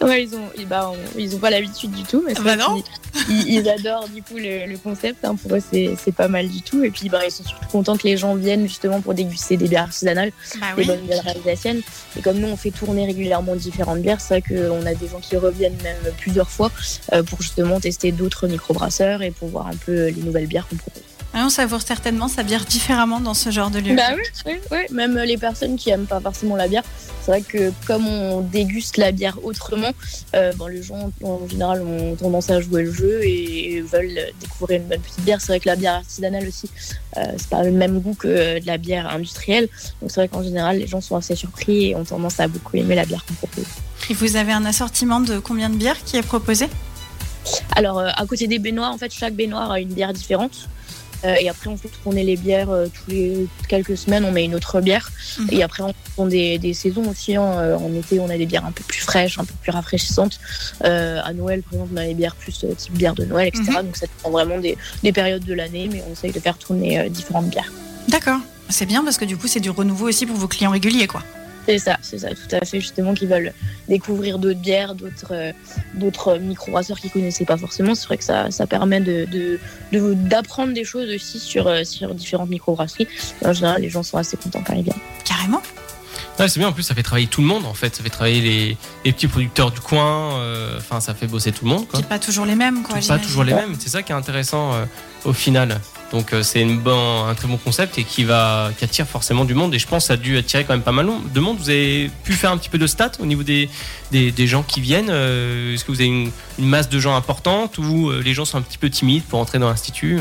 Ouais, 0.00 0.24
ils 0.24 0.34
ont, 0.34 0.48
ils, 0.56 0.66
bah, 0.66 0.90
on- 0.92 1.18
ils 1.18 1.34
ont 1.34 1.38
pas 1.38 1.50
l'habitude 1.50 1.90
du 1.90 2.02
tout, 2.02 2.22
mais 2.26 2.34
c'est 2.34 2.42
Bah 2.42 2.56
non. 2.56 2.82
ils, 3.28 3.48
ils 3.54 3.68
adorent 3.76 4.08
du 4.08 4.22
coup 4.22 4.36
le, 4.36 4.66
le 4.66 4.78
concept. 4.78 5.24
hein. 5.24 5.34
pour 5.36 5.54
eux, 5.54 5.62
c'est 5.72 5.94
c'est 6.02 6.12
pas 6.14 6.28
mal 6.28 6.48
du 6.48 6.62
tout. 6.62 6.82
Et 6.82 6.90
puis, 6.90 7.08
bah, 7.08 7.20
ils 7.24 7.30
sont 7.30 7.44
surtout 7.44 7.66
contents 7.70 7.96
que 7.96 8.04
les 8.06 8.16
gens 8.16 8.34
viennent 8.34 8.66
justement 8.66 9.00
pour 9.00 9.14
déguster 9.14 9.56
des 9.56 9.68
bières 9.68 9.82
artisanales, 9.84 10.32
Bah 10.60 10.66
des 10.76 10.82
oui. 10.82 10.86
bonnes 10.88 11.00
bières 11.06 11.26
alsaciennes. 11.28 11.82
Et 12.16 12.22
comme 12.22 12.38
nous, 12.38 12.48
on 12.48 12.56
fait 12.56 12.70
tourner 12.70 13.04
régulièrement 13.06 13.54
différentes 13.54 14.00
bières, 14.00 14.20
c'est 14.20 14.40
vrai 14.40 14.42
qu'on 14.42 14.86
a 14.86 14.94
des 14.94 15.08
gens 15.08 15.20
qui 15.20 15.36
reviennent 15.36 15.76
même 15.82 16.12
plusieurs 16.18 16.50
fois 16.50 16.70
euh, 17.12 17.22
pour 17.22 17.40
justement 17.42 17.78
tester 17.80 18.12
d'autres 18.12 18.48
microbrasseurs 18.48 19.22
et 19.22 19.30
pour 19.30 19.48
voir 19.48 19.66
un 19.68 19.76
peu 19.76 20.06
les 20.08 20.22
nouvelles 20.22 20.46
bières 20.46 20.66
qu'on 20.68 20.76
propose. 20.76 21.02
Ah, 21.34 21.44
on 21.46 21.48
savoure 21.48 21.80
certainement 21.80 22.28
sa 22.28 22.42
bière 22.42 22.64
différemment 22.64 23.18
dans 23.18 23.32
ce 23.32 23.50
genre 23.50 23.70
de 23.70 23.78
lieu. 23.78 23.94
Bah 23.94 24.10
oui, 24.14 24.22
oui, 24.46 24.58
oui. 24.70 24.78
Même 24.90 25.18
les 25.18 25.38
personnes 25.38 25.76
qui 25.76 25.88
aiment 25.88 26.06
pas 26.06 26.20
forcément 26.20 26.56
la 26.56 26.68
bière, 26.68 26.82
c'est 27.22 27.30
vrai 27.30 27.40
que 27.40 27.72
comme 27.86 28.06
on 28.06 28.42
déguste 28.42 28.98
la 28.98 29.12
bière 29.12 29.38
autrement, 29.42 29.92
euh, 30.34 30.52
bon, 30.56 30.66
les 30.66 30.82
gens 30.82 31.10
en 31.22 31.48
général 31.48 31.80
ont 31.82 32.16
tendance 32.16 32.50
à 32.50 32.60
jouer 32.60 32.82
le 32.82 32.92
jeu 32.92 33.20
et 33.24 33.80
veulent 33.80 34.32
découvrir 34.40 34.82
une 34.82 34.88
bonne 34.88 35.00
petite 35.00 35.24
bière. 35.24 35.40
C'est 35.40 35.48
vrai 35.48 35.60
que 35.60 35.68
la 35.68 35.76
bière 35.76 35.94
artisanale 35.94 36.46
aussi, 36.46 36.68
euh, 37.16 37.22
c'est 37.38 37.48
pas 37.48 37.62
le 37.62 37.70
même 37.72 38.00
goût 38.00 38.14
que 38.14 38.58
de 38.60 38.66
la 38.66 38.76
bière 38.76 39.08
industrielle. 39.08 39.68
Donc 40.02 40.10
c'est 40.10 40.20
vrai 40.20 40.28
qu'en 40.28 40.42
général, 40.42 40.78
les 40.78 40.86
gens 40.86 41.00
sont 41.00 41.16
assez 41.16 41.34
surpris 41.34 41.90
et 41.90 41.96
ont 41.96 42.04
tendance 42.04 42.40
à 42.40 42.48
beaucoup 42.48 42.76
aimer 42.76 42.94
la 42.94 43.06
bière 43.06 43.24
qu'on 43.24 43.34
propose. 43.34 43.64
Et 44.10 44.14
vous 44.14 44.36
avez 44.36 44.52
un 44.52 44.66
assortiment 44.66 45.20
de 45.20 45.38
combien 45.38 45.70
de 45.70 45.76
bières 45.76 46.02
qui 46.04 46.16
est 46.18 46.22
proposé? 46.22 46.68
Alors, 47.74 47.98
euh, 47.98 48.10
à 48.14 48.26
côté 48.26 48.46
des 48.46 48.58
baignoires, 48.58 48.92
en 48.92 48.98
fait, 48.98 49.12
chaque 49.12 49.34
baignoire 49.34 49.70
a 49.70 49.80
une 49.80 49.92
bière 49.92 50.12
différente. 50.12 50.68
Euh, 51.24 51.34
et 51.40 51.48
après, 51.48 51.68
on 51.68 51.76
fait 51.76 51.88
tourner 52.02 52.24
les 52.24 52.36
bières 52.36 52.70
euh, 52.70 52.86
tous 52.86 53.10
les 53.10 53.46
quelques 53.68 53.96
semaines, 53.96 54.24
on 54.24 54.32
met 54.32 54.44
une 54.44 54.54
autre 54.54 54.80
bière. 54.80 55.10
Mhm. 55.38 55.48
Et 55.52 55.62
après, 55.62 55.82
on 55.82 55.94
prend 56.14 56.26
des, 56.26 56.58
des 56.58 56.74
saisons 56.74 57.08
aussi. 57.08 57.36
hein. 57.36 57.42
Euh, 57.58 57.76
En 57.76 57.94
été, 57.94 58.18
on 58.20 58.28
a 58.28 58.36
des 58.36 58.46
bières 58.46 58.64
un 58.64 58.72
peu 58.72 58.84
plus 58.84 59.00
fraîches, 59.00 59.38
un 59.38 59.44
peu 59.44 59.54
plus 59.62 59.70
rafraîchissantes. 59.72 60.38
À 60.82 61.32
Noël, 61.32 61.62
par 61.62 61.74
exemple, 61.74 61.90
on 61.94 61.96
a 61.98 62.04
des 62.06 62.14
bières 62.14 62.34
plus 62.36 62.64
type 62.76 62.92
bière 62.94 63.14
de 63.14 63.24
Noël, 63.24 63.48
etc. 63.48 63.64
Donc, 63.82 63.96
ça 63.96 64.06
dépend 64.06 64.30
vraiment 64.30 64.58
des, 64.58 64.76
des 65.02 65.12
périodes 65.12 65.44
de 65.44 65.54
l'année, 65.54 65.88
mais 65.90 66.02
on 66.08 66.12
essaye 66.12 66.32
de 66.32 66.40
faire 66.40 66.58
tourner 66.58 67.08
différentes 67.08 67.48
bières. 67.48 67.72
D'accord. 68.08 68.40
C'est 68.68 68.86
bien 68.86 69.04
parce 69.04 69.18
que 69.18 69.24
du 69.24 69.36
coup, 69.36 69.46
c'est 69.48 69.60
du 69.60 69.70
renouveau 69.70 70.08
aussi 70.08 70.26
pour 70.26 70.36
vos 70.36 70.48
clients 70.48 70.70
réguliers, 70.70 71.06
quoi. 71.06 71.22
C'est 71.66 71.78
ça, 71.78 71.96
c'est 72.02 72.18
ça, 72.18 72.28
tout 72.30 72.56
à 72.60 72.64
fait, 72.64 72.80
justement, 72.80 73.14
qui 73.14 73.26
veulent 73.26 73.52
découvrir 73.88 74.38
d'autres 74.40 74.58
bières, 74.58 74.94
d'autres 74.96 75.32
euh, 75.32 75.52
d'autres 75.94 76.38
micro-brasseurs 76.38 76.98
qu'ils 76.98 77.10
connaissaient 77.10 77.44
pas 77.44 77.56
forcément. 77.56 77.94
C'est 77.94 78.06
vrai 78.06 78.16
que 78.18 78.24
ça, 78.24 78.50
ça 78.50 78.66
permet 78.66 79.00
de 79.00 79.26
de- 79.30 79.60
de- 79.92 80.14
d'apprendre 80.14 80.72
des 80.74 80.84
choses 80.84 81.08
aussi 81.14 81.38
sur, 81.38 81.68
euh, 81.68 81.84
sur 81.84 82.14
différentes 82.14 82.50
micro-brasseries. 82.50 83.06
Et 83.42 83.46
En 83.46 83.52
général, 83.52 83.80
les 83.82 83.90
gens 83.90 84.02
sont 84.02 84.18
assez 84.18 84.36
contents 84.36 84.62
quand 84.66 84.74
ils 84.74 84.82
viennent. 84.82 84.96
Carrément. 85.24 85.62
Ouais, 86.38 86.48
c'est 86.48 86.58
bien, 86.58 86.68
en 86.68 86.72
plus, 86.72 86.82
ça 86.82 86.94
fait 86.94 87.02
travailler 87.02 87.26
tout 87.26 87.42
le 87.42 87.46
monde 87.46 87.64
en 87.66 87.74
fait. 87.74 87.94
Ça 87.94 88.02
fait 88.02 88.10
travailler 88.10 88.40
les, 88.40 88.76
les 89.04 89.12
petits 89.12 89.28
producteurs 89.28 89.70
du 89.70 89.80
coin. 89.80 90.38
euh, 90.40 90.78
Enfin, 90.78 90.98
ça 91.00 91.14
fait 91.14 91.26
bosser 91.26 91.52
tout 91.52 91.64
le 91.64 91.70
monde. 91.70 91.86
Quoi. 91.86 92.00
Puis 92.00 92.08
pas 92.08 92.18
toujours 92.18 92.46
les 92.46 92.54
mêmes, 92.56 92.82
quoi. 92.82 92.94
pas 92.96 93.00
j'imagine. 93.00 93.24
toujours 93.26 93.44
les 93.44 93.54
mêmes. 93.54 93.76
C'est 93.78 93.88
ça 93.90 94.02
qui 94.02 94.12
est 94.12 94.14
intéressant 94.16 94.72
euh, 94.72 94.84
au 95.24 95.32
final. 95.32 95.78
Donc 96.12 96.32
euh, 96.32 96.42
c'est 96.42 96.62
un 96.62 97.34
très 97.34 97.48
bon 97.48 97.56
concept 97.56 97.98
et 97.98 98.04
qui 98.04 98.24
va 98.24 98.70
attire 98.80 99.06
forcément 99.06 99.44
du 99.44 99.54
monde. 99.54 99.74
Et 99.74 99.78
je 99.78 99.86
pense 99.86 100.04
que 100.04 100.08
ça 100.08 100.14
a 100.14 100.16
dû 100.16 100.36
attirer 100.36 100.64
quand 100.64 100.74
même 100.74 100.82
pas 100.82 100.92
mal 100.92 101.08
de 101.32 101.40
monde. 101.40 101.56
Vous 101.58 101.70
avez 101.70 102.10
pu 102.22 102.34
faire 102.34 102.52
un 102.52 102.58
petit 102.58 102.68
peu 102.68 102.78
de 102.78 102.86
stats 102.86 103.12
au 103.18 103.26
niveau 103.26 103.42
des, 103.42 103.68
gens 104.46 104.62
qui 104.62 104.80
viennent. 104.80 105.10
euh, 105.10 105.74
Est-ce 105.74 105.84
que 105.84 105.90
vous 105.90 106.00
avez 106.00 106.10
une, 106.10 106.30
masse 106.58 106.88
de 106.88 106.98
gens 106.98 107.16
importante 107.16 107.78
ou 107.78 108.10
euh, 108.10 108.20
les 108.22 108.34
gens 108.34 108.44
sont 108.44 108.58
un 108.58 108.62
petit 108.62 108.78
peu 108.78 108.90
timides 108.90 109.24
pour 109.24 109.38
entrer 109.38 109.58
dans 109.58 109.68
l'institut 109.68 110.20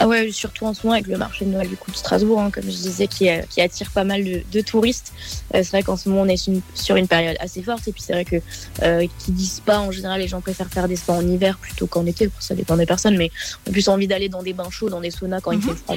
Ah 0.00 0.06
ouais, 0.06 0.30
surtout 0.30 0.64
en 0.64 0.74
ce 0.74 0.84
moment 0.86 0.94
avec 0.94 1.08
le 1.08 1.16
marché 1.18 1.44
de 1.44 1.50
Noël 1.50 1.68
du 1.68 1.76
coup 1.76 1.90
de 1.90 1.96
Strasbourg, 1.96 2.40
hein, 2.40 2.50
comme 2.52 2.62
je 2.64 2.68
disais, 2.68 3.08
qui, 3.08 3.28
euh, 3.28 3.42
qui 3.50 3.60
attire 3.60 3.90
pas 3.90 4.04
mal 4.04 4.22
de, 4.22 4.42
de 4.52 4.60
touristes. 4.60 5.12
Euh, 5.54 5.58
c'est 5.64 5.70
vrai 5.70 5.82
qu'en 5.82 5.96
ce 5.96 6.08
moment 6.08 6.22
on 6.22 6.28
est 6.28 6.36
sur 6.36 6.52
une, 6.52 6.60
sur 6.74 6.94
une 6.96 7.08
période 7.08 7.36
assez 7.40 7.62
forte 7.62 7.88
et 7.88 7.92
puis 7.92 8.02
c'est 8.04 8.12
vrai 8.12 8.24
que 8.24 8.36
euh, 8.82 9.06
qui 9.18 9.32
disent 9.32 9.54
spa 9.54 9.78
en 9.80 9.90
général 9.90 10.20
les 10.20 10.28
gens 10.28 10.40
préfèrent 10.40 10.68
faire 10.70 10.86
des 10.86 10.94
spas 10.96 11.14
en 11.14 11.26
hiver 11.26 11.58
plutôt 11.58 11.86
qu'en 11.88 12.06
été. 12.06 12.30
Ça 12.38 12.54
dépend 12.54 12.76
des 12.76 12.86
personnes, 12.86 13.16
mais 13.16 13.30
on 13.66 13.70
a 13.70 13.72
plus 13.72 13.88
envie 13.88 14.06
d'aller 14.06 14.28
dans 14.28 14.42
des 14.42 14.52
bains 14.52 14.70
chauds, 14.70 14.88
dans 14.88 15.00
des 15.00 15.10
saunas 15.10 15.40
quand 15.40 15.50
il 15.52 15.58
Mhm. 15.58 15.62
fait 15.64 15.74
froid. 15.74 15.96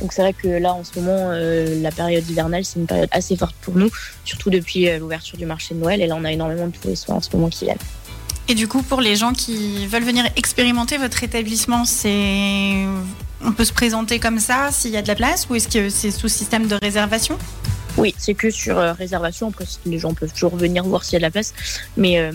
Donc 0.00 0.12
c'est 0.14 0.22
vrai 0.22 0.32
que 0.32 0.48
là, 0.48 0.72
en 0.74 0.84
ce 0.84 0.98
moment, 0.98 1.28
euh, 1.32 1.80
la 1.82 1.90
période 1.90 2.28
hivernale, 2.28 2.64
c'est 2.64 2.78
une 2.80 2.86
période 2.86 3.08
assez 3.12 3.36
forte 3.36 3.54
pour 3.60 3.76
nous, 3.76 3.90
surtout 4.24 4.48
depuis 4.50 4.88
euh, 4.88 4.98
l'ouverture 4.98 5.36
du 5.38 5.44
marché 5.46 5.74
de 5.74 5.80
Noël. 5.80 6.00
Et 6.00 6.06
là, 6.06 6.16
on 6.18 6.24
a 6.24 6.32
énormément 6.32 6.66
de 6.66 6.72
touristes 6.72 7.08
en 7.10 7.20
ce 7.20 7.28
moment 7.34 7.48
qui 7.50 7.64
viennent. 7.66 7.76
Et 8.48 8.54
du 8.54 8.68
coup, 8.68 8.82
pour 8.82 9.00
les 9.00 9.16
gens 9.16 9.32
qui 9.32 9.86
veulent 9.86 10.04
venir 10.04 10.24
expérimenter 10.36 10.98
votre 10.98 11.22
établissement, 11.22 11.84
c'est 11.84 12.84
on 13.44 13.52
peut 13.52 13.64
se 13.64 13.72
présenter 13.72 14.20
comme 14.20 14.38
ça 14.38 14.70
s'il 14.70 14.92
y 14.92 14.96
a 14.96 15.02
de 15.02 15.08
la 15.08 15.14
place 15.14 15.48
ou 15.48 15.54
est-ce 15.54 15.68
que 15.68 15.88
c'est 15.88 16.10
sous 16.10 16.28
système 16.28 16.66
de 16.66 16.76
réservation? 16.80 17.38
Oui, 17.98 18.14
c'est 18.18 18.34
que 18.34 18.50
sur 18.50 18.78
euh, 18.78 18.92
réservation. 18.94 19.48
Après, 19.48 19.64
les 19.84 19.98
gens 19.98 20.14
peuvent 20.14 20.32
toujours 20.32 20.56
venir 20.56 20.82
voir 20.84 21.04
s'il 21.04 21.14
y 21.14 21.16
a 21.16 21.18
de 21.18 21.22
la 21.24 21.30
place. 21.30 21.52
Mais, 21.96 22.18
euh, 22.18 22.30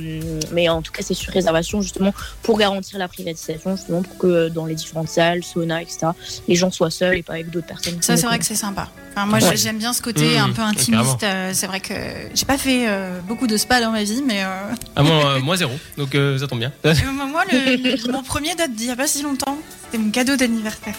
mais 0.52 0.70
en 0.70 0.82
tout 0.82 0.92
cas, 0.92 1.02
c'est 1.04 1.14
sur 1.14 1.34
réservation 1.34 1.82
justement 1.82 2.14
pour 2.44 2.58
garantir 2.60 3.00
la 3.00 3.08
privatisation, 3.08 3.76
justement 3.76 4.02
pour 4.04 4.18
que 4.18 4.28
euh, 4.28 4.50
dans 4.50 4.66
les 4.66 4.76
différentes 4.76 5.10
salles, 5.10 5.44
sauna, 5.44 5.82
etc., 5.82 6.08
les 6.48 6.56
gens 6.56 6.70
soient 6.72 6.92
seuls 6.92 7.18
et 7.18 7.24
pas 7.24 7.34
avec 7.34 7.50
d'autres 7.50 7.68
personnes. 7.68 8.02
Ça, 8.02 8.18
c'est 8.18 8.28
vrai 8.28 8.38
que 8.40 8.46
c'est 8.46 8.56
sympa. 8.56 8.90
Enfin, 9.16 9.26
moi, 9.26 9.40
Ouais. 9.40 9.58
j'aime 9.58 9.78
bien 9.80 9.94
ce 9.94 10.02
côté 10.02 10.38
Mmh, 10.38 10.44
un 10.44 10.50
peu 10.52 10.62
intimiste. 10.62 11.24
Euh, 11.24 11.52
c'est 11.54 11.66
vrai 11.68 11.80
que 11.80 11.94
j'ai 12.36 12.46
pas 12.46 12.58
fait 12.60 12.88
euh, 12.88 13.20
beaucoup 13.28 13.48
de 13.48 13.58
spa 13.58 13.82
dans 13.82 13.92
ma 13.92 14.04
vie, 14.04 14.22
mais 14.26 14.44
euh, 14.44 14.48
Ah, 14.96 15.02
moi, 15.04 15.26
euh, 15.38 15.40
moi 15.40 15.58
zéro, 15.58 15.74
donc 15.98 16.14
euh, 16.14 16.38
ça 16.38 16.46
tombe 16.48 16.60
bien. 16.60 16.72
euh, 16.86 16.94
moi, 17.12 17.44
le- 17.52 17.78
le- 18.06 18.12
mon 18.12 18.22
premier 18.22 18.54
date 18.56 18.74
d'il 18.74 18.88
y 18.88 18.92
a 18.92 18.96
pas 18.96 19.08
si 19.08 19.24
longtemps. 19.24 19.58
C'était 19.86 19.98
mon 19.98 20.12
cadeau 20.12 20.36
d'anniversaire. 20.36 20.94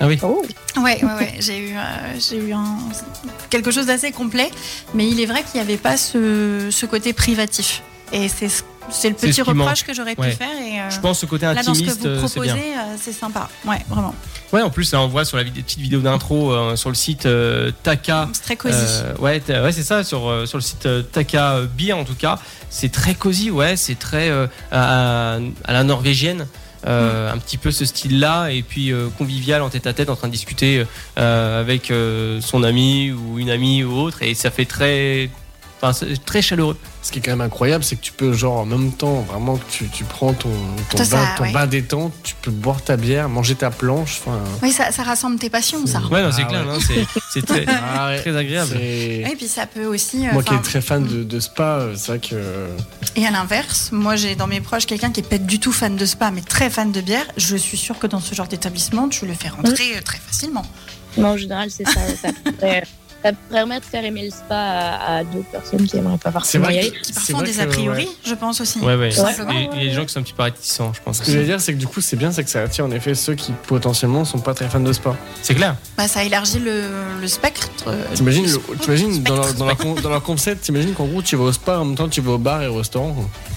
Ah 0.00 0.06
oui. 0.06 0.18
Oh, 0.22 0.42
Ouais, 0.76 1.02
ouais, 1.02 1.14
ouais. 1.18 1.34
J'ai 1.40 1.58
eu, 1.58 1.76
euh, 1.76 1.80
j'ai 2.20 2.36
eu 2.36 2.52
un, 2.52 2.78
quelque 3.50 3.70
chose 3.72 3.86
d'assez 3.86 4.12
complet, 4.12 4.50
mais 4.94 5.08
il 5.08 5.20
est 5.20 5.26
vrai 5.26 5.42
qu'il 5.42 5.54
n'y 5.60 5.66
avait 5.66 5.76
pas 5.76 5.96
ce, 5.96 6.68
ce 6.70 6.86
côté 6.86 7.12
privatif. 7.12 7.82
Et 8.12 8.28
c'est 8.28 8.48
ce- 8.48 8.62
c'est 8.90 9.10
le 9.10 9.16
C'est 9.18 9.26
petit 9.26 9.34
ce 9.34 9.42
reproche 9.42 9.84
que 9.84 9.92
j'aurais 9.92 10.14
Ouais. 10.18 10.30
pu 10.30 10.36
faire. 10.36 10.48
Et, 10.64 10.80
euh, 10.80 10.88
Je 10.88 10.98
pense 11.00 11.18
ce 11.18 11.26
côté 11.26 11.44
là, 11.46 11.54
dans 11.56 11.74
ce 11.74 11.80
que 11.80 11.90
intimiste, 11.90 12.00
vous 12.00 12.06
euh, 12.06 12.14
c'est 12.26 12.32
proposez, 12.34 12.52
euh, 12.52 12.96
c'est 12.98 13.12
sympa. 13.12 13.50
Ouais, 13.66 13.78
vraiment. 13.88 14.14
Ouais, 14.52 14.62
en 14.62 14.70
plus, 14.70 14.90
là, 14.92 15.02
on 15.02 15.08
voit 15.08 15.26
sur 15.26 15.36
la 15.36 15.42
vid- 15.42 15.52
petite 15.62 15.80
vidéo 15.80 16.00
d'intro 16.00 16.52
euh, 16.52 16.74
sur 16.76 16.88
le 16.88 16.94
site 16.94 17.26
euh, 17.26 17.70
Taka. 17.82 18.28
C'est 18.32 18.42
très 18.44 18.56
cosy. 18.56 18.74
Euh, 18.78 19.14
ouais, 19.18 19.40
t- 19.40 19.52
ouais 19.60 19.72
c'est 19.72 19.82
ça, 19.82 20.04
sur, 20.04 20.26
euh, 20.28 20.46
sur 20.46 20.56
le 20.56 20.62
site 20.62 20.86
euh, 20.86 21.02
Taka 21.02 21.56
euh, 21.56 21.66
Beer 21.66 21.92
en 21.92 22.04
tout 22.04 22.14
cas. 22.14 22.38
C'est 22.70 22.90
très 22.90 23.14
cosy, 23.14 23.50
ouais, 23.50 23.76
c'est 23.76 23.98
très 23.98 24.30
euh, 24.30 24.46
à, 24.72 25.38
à 25.64 25.72
la 25.72 25.84
norvégienne. 25.84 26.46
Euh, 26.86 27.32
Un 27.32 27.38
petit 27.38 27.56
peu 27.56 27.70
ce 27.70 27.84
style-là, 27.84 28.50
et 28.50 28.62
puis 28.62 28.92
euh, 28.92 29.08
convivial 29.16 29.62
en 29.62 29.70
tête 29.70 29.86
à 29.86 29.92
tête, 29.92 30.10
en 30.10 30.16
train 30.16 30.28
de 30.28 30.32
discuter 30.32 30.84
euh, 31.18 31.60
avec 31.60 31.92
son 32.40 32.62
ami 32.62 33.12
ou 33.12 33.38
une 33.38 33.50
amie 33.50 33.84
ou 33.84 33.92
autre, 33.92 34.22
et 34.22 34.34
ça 34.34 34.50
fait 34.50 34.64
très, 34.64 35.30
enfin, 35.80 35.92
c'est 35.92 36.24
très 36.24 36.42
chaleureux. 36.42 36.76
Ce 37.00 37.12
qui 37.12 37.20
est 37.20 37.22
quand 37.22 37.30
même 37.30 37.40
incroyable, 37.40 37.84
c'est 37.84 37.96
que 37.96 38.02
tu 38.02 38.12
peux, 38.12 38.32
genre, 38.34 38.58
en 38.58 38.66
même 38.66 38.92
temps, 38.92 39.20
vraiment, 39.22 39.56
que 39.56 39.64
tu, 39.70 39.88
tu 39.88 40.04
prends 40.04 40.34
ton, 40.34 40.50
ton, 40.90 40.98
Ça, 41.04 41.16
bain, 41.16 41.28
ton 41.38 41.44
ouais. 41.44 41.52
bain 41.52 41.66
détente, 41.66 42.12
tu 42.22 42.34
peux 42.42 42.50
boire 42.50 42.82
ta 42.82 42.96
bière, 42.96 43.28
manger 43.28 43.54
ta 43.54 43.70
planche. 43.70 44.20
Enfin, 44.20 44.40
Oui, 44.62 44.72
ça, 44.72 44.90
ça 44.92 45.04
rassemble 45.04 45.38
tes 45.38 45.48
passions, 45.48 45.86
ça. 45.86 46.00
Ouais, 46.10 46.22
non, 46.22 46.30
c'est 46.32 46.42
Ah 46.42 46.46
clair, 46.46 46.66
ouais. 46.66 46.74
hein, 46.74 46.78
c'est- 46.86 47.06
c'est 47.32 47.46
très, 47.46 47.64
ah 47.96 48.08
ouais, 48.08 48.20
très 48.20 48.36
agréable. 48.36 48.70
c'est- 48.72 49.30
Et 49.30 49.36
puis 49.36 49.46
ça 49.48 49.66
peut 49.66 49.86
aussi. 49.86 50.26
euh, 50.26 50.32
Moi 50.32 50.42
qui 50.42 50.52
est 50.54 50.60
très 50.62 50.80
fan 50.82 51.04
de, 51.06 51.22
de 51.24 51.40
spa, 51.40 51.62
euh, 51.78 51.94
c'est 51.96 52.08
vrai 52.08 52.18
que. 52.18 52.66
Et 53.16 53.24
à 53.26 53.30
l'inverse, 53.30 53.90
moi 53.92 54.16
j'ai 54.16 54.34
dans 54.34 54.48
mes 54.48 54.60
proches 54.60 54.84
quelqu'un 54.86 55.10
qui 55.10 55.20
est 55.20 55.28
pas 55.28 55.38
du 55.38 55.60
tout 55.60 55.72
fan 55.72 55.96
de 55.96 56.04
spa, 56.04 56.30
mais 56.30 56.42
très 56.42 56.68
fan 56.68 56.92
de 56.92 57.00
bière. 57.00 57.24
Je 57.38 57.56
suis 57.56 57.78
sûre 57.78 57.98
que 57.98 58.06
dans 58.08 58.20
ce 58.20 58.34
genre 58.34 58.48
d'établissement, 58.48 59.08
tu 59.08 59.24
le 59.24 59.32
fais 59.34 59.48
rentrer 59.48 59.96
euh, 59.96 60.00
très 60.04 60.18
facilement. 60.18 60.66
mais 61.16 61.24
en 61.24 61.36
général, 61.38 61.70
c'est 61.70 61.86
ça. 61.88 62.00
Ça 63.22 63.32
permet 63.50 63.80
de 63.80 63.84
faire 63.84 64.04
aimer 64.04 64.24
le 64.24 64.30
spa 64.30 64.54
à, 64.56 65.16
à 65.18 65.24
d'autres 65.24 65.50
personnes 65.50 65.86
qui 65.86 65.96
n'aimeraient 65.96 66.18
pas 66.18 66.30
forcément 66.30 66.66
vrai 66.66 66.76
y 66.76 66.78
aller. 66.78 66.90
Qui 66.92 67.12
C'est 67.12 67.32
parfois 67.32 67.42
des 67.42 67.60
a 67.60 67.66
priori, 67.66 68.04
ouais. 68.04 68.10
je 68.24 68.34
pense 68.34 68.60
aussi. 68.60 68.78
Ouais, 68.78 68.94
ouais. 68.94 69.10
Ouais. 69.20 69.32
Et- 69.54 69.68
Il 69.74 69.78
y 69.78 69.86
a 69.86 69.88
des 69.88 69.94
gens 69.94 70.04
qui 70.04 70.12
sont 70.12 70.20
un 70.20 70.22
petit 70.22 70.32
peu 70.32 70.42
réticents, 70.44 70.92
je 70.94 71.00
pense. 71.02 71.18
Ce 71.18 71.22
que 71.24 71.32
j'allais 71.32 71.44
dire, 71.46 71.60
c'est 71.60 71.72
que 71.72 71.78
du 71.78 71.86
coup, 71.88 72.00
c'est 72.00 72.16
bien, 72.16 72.30
c'est 72.30 72.44
que 72.44 72.50
ça 72.50 72.62
attire 72.62 72.84
en 72.84 72.90
effet 72.92 73.14
ceux 73.14 73.34
qui 73.34 73.52
potentiellement 73.66 74.24
sont 74.24 74.38
pas 74.38 74.54
très 74.54 74.68
fans 74.68 74.78
de 74.80 74.92
spa. 74.92 75.16
C'est 75.42 75.54
clair. 75.54 75.74
Bah, 75.96 76.06
ça 76.06 76.22
élargit 76.22 76.60
le, 76.60 76.82
le 77.20 77.26
spectre. 77.28 77.68
euh, 77.88 78.04
T'imagines, 78.14 78.46
sport. 78.46 78.74
dans, 79.24 79.34
leur, 79.36 79.54
dans, 79.54 79.66
leur, 79.66 79.76
con- 79.76 79.94
dans 80.00 80.10
leur 80.10 80.22
concept, 80.22 80.62
t'imagines 80.62 80.94
qu'en 80.94 81.06
gros, 81.06 81.20
tu 81.22 81.34
vas 81.36 81.44
au 81.44 81.52
spa 81.52 81.78
en 81.78 81.84
même 81.84 81.96
temps, 81.96 82.08
tu 82.08 82.20
vas 82.20 82.32
au 82.32 82.38
bar 82.38 82.62
et 82.62 82.68
au 82.68 82.76
restaurant. 82.76 83.12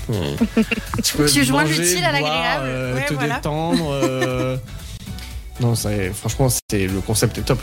quoi. 0.08 0.16
tu 1.04 1.18
peux 1.18 1.26
Tu 1.30 1.44
joins 1.44 1.64
l'utile 1.64 2.04
à 2.04 2.12
l'agréable. 2.12 2.64
euh, 2.66 2.96
Ouais, 2.96 3.06
te 3.06 3.14
voilà. 3.14 3.36
détendre. 3.36 3.92
euh, 3.94 4.58
Non, 5.60 5.76
ça, 5.76 5.92
est- 5.92 6.12
franchement, 6.12 6.48
c'est 6.50 6.88
le 6.88 7.02
concept 7.02 7.38
est 7.38 7.42
top. 7.44 7.60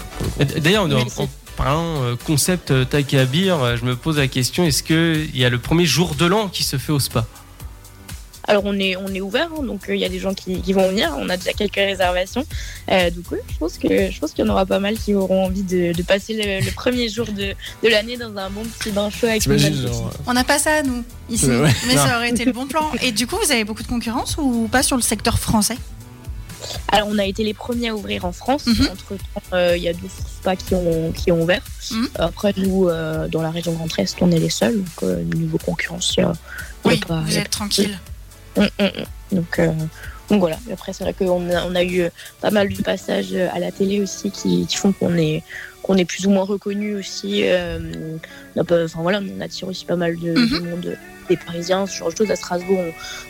D'ailleurs, 0.59 0.85
en 0.85 0.89
c'est- 1.09 1.29
parlant 1.59 2.03
euh, 2.05 2.15
concept 2.25 2.71
euh, 2.71 2.85
Taka 2.85 3.25
Beer, 3.27 3.51
euh, 3.61 3.77
je 3.77 3.85
me 3.85 3.97
pose 3.97 4.17
la 4.19 4.29
question 4.29 4.65
est-ce 4.65 4.83
qu'il 4.83 5.37
y 5.37 5.45
a 5.45 5.51
le 5.51 5.59
premier 5.59 5.85
jour 5.87 6.15
de 6.15 6.25
l'an 6.25 6.49
qui 6.49 6.63
se 6.63 6.77
fait 6.79 6.93
au 6.93 7.01
spa? 7.01 7.27
Alors 8.51 8.63
on 8.65 8.79
est 8.79 8.97
on 8.97 9.09
est 9.09 9.21
ouvert, 9.21 9.51
hein, 9.59 9.63
donc 9.63 9.91
euh, 9.91 9.95
il 9.95 10.01
y 10.01 10.07
a 10.07 10.09
des 10.09 10.21
gens 10.21 10.33
qui, 10.33 10.63
qui 10.63 10.73
vont 10.73 10.89
venir. 10.89 11.15
On 11.19 11.29
a 11.29 11.37
déjà 11.37 11.53
quelques 11.53 11.75
réservations. 11.75 12.47
Euh, 12.91 13.11
donc 13.11 13.25
oui, 13.33 13.39
je 13.53 13.59
pense 13.59 13.77
que 13.77 14.11
je 14.11 14.19
pense 14.19 14.33
qu'il 14.33 14.43
y 14.43 14.49
en 14.49 14.51
aura 14.51 14.65
pas 14.65 14.79
mal 14.79 14.97
qui 14.97 15.15
auront 15.15 15.45
envie 15.45 15.65
de, 15.65 15.93
de 15.93 16.03
passer 16.03 16.33
le, 16.33 16.65
le 16.65 16.71
premier 16.71 17.11
jour 17.11 17.27
de, 17.27 17.53
de 17.83 17.89
l'année 17.91 18.17
dans 18.17 18.35
un 18.39 18.49
bon 18.49 18.63
petit 18.79 18.91
bain 18.91 19.11
chaud 19.11 19.27
avec 19.27 19.43
genre, 19.43 20.11
On 20.27 20.33
n'a 20.33 20.45
pas 20.45 20.59
ça, 20.59 20.83
nous, 20.83 21.05
ici. 21.29 21.45
Ouais, 21.47 21.61
ouais. 21.61 21.75
Mais 21.89 21.95
Non. 21.97 22.07
ça 22.07 22.17
aurait 22.17 22.31
été 22.31 22.47
le 22.47 22.53
bon 22.53 22.67
plan. 22.67 22.91
Et 23.03 23.13
du 23.13 23.27
coup, 23.27 23.37
vous 23.45 23.53
avez 23.53 23.65
beaucoup 23.65 23.83
de 23.83 23.89
concurrence 23.89 24.37
ou 24.39 24.67
pas 24.73 24.83
sur 24.83 24.97
le 24.97 25.03
secteur 25.03 25.39
français? 25.39 25.77
Alors, 26.93 27.09
on 27.11 27.19
a 27.19 27.25
été 27.25 27.45
les 27.45 27.55
premiers 27.55 27.89
à 27.89 27.95
ouvrir 27.95 28.25
en 28.25 28.33
France. 28.33 28.67
Mhm. 28.67 28.89
Entre 28.93 29.15
temps, 29.17 29.59
il 29.77 29.83
y 29.83 29.89
a 29.89 29.93
12 29.93 30.11
spas 30.41 30.57
qui 30.57 30.75
ont, 30.75 31.13
qui 31.13 31.33
ont 31.33 31.43
ouvert. 31.43 31.63
Mhm. 31.91 32.09
Après, 32.19 32.55
nous, 32.57 32.89
euh, 32.89 33.29
dans 33.29 33.43
la 33.43 33.51
région 33.51 33.73
Grand 33.73 33.89
Est, 33.99 34.17
on 34.21 34.31
est 34.31 34.39
les 34.39 34.51
seuls. 34.51 34.77
Donc, 34.79 35.03
euh, 35.03 35.23
niveau 35.23 35.59
concurrence, 35.59 36.15
il 36.19 36.27
Oui, 36.85 36.99
pas- 37.01 37.23
vous 37.27 37.39
êtes 37.39 37.51
tranquille. 37.51 37.99
Mm, 38.57 38.63
mm, 38.63 38.85
mm. 38.85 39.37
Donc, 39.37 39.59
euh, 39.59 39.73
donc 40.31 40.41
voilà. 40.41 40.59
Après, 40.73 40.93
c'est 40.93 41.05
vrai 41.05 41.15
qu'on 41.15 41.49
a, 41.51 41.65
on 41.65 41.75
a 41.75 41.83
eu 41.83 42.01
euh, 42.03 42.09
pas 42.41 42.51
mal 42.51 42.73
de 42.73 42.83
passages 42.83 43.33
euh, 43.33 43.49
à 43.53 43.59
la 43.59 43.71
télé 43.73 44.01
aussi 44.01 44.31
qui, 44.31 44.67
qui 44.67 44.77
font 44.77 44.93
qu'on 44.93 45.17
est, 45.17 45.43
qu'on 45.83 45.97
est 45.97 46.05
plus 46.05 46.27
ou 46.27 46.31
moins 46.31 46.45
reconnu 46.45 46.97
aussi. 46.97 47.43
euh, 47.45 47.79
on, 48.57 48.61
a 48.61 48.85
enfin, 48.85 49.01
voilà, 49.03 49.21
on 49.21 49.41
attire 49.41 49.69
aussi 49.69 49.85
pas 49.85 49.97
mal 49.97 50.17
de, 50.19 50.33
Mhm. 50.33 50.49
de 50.49 50.59
monde, 50.71 50.97
des 51.29 51.37
Parisiens, 51.37 51.87
ce 51.87 51.95
genre 51.97 52.11
de 52.11 52.17
choses. 52.17 52.31
À 52.31 52.37
Strasbourg, 52.37 52.81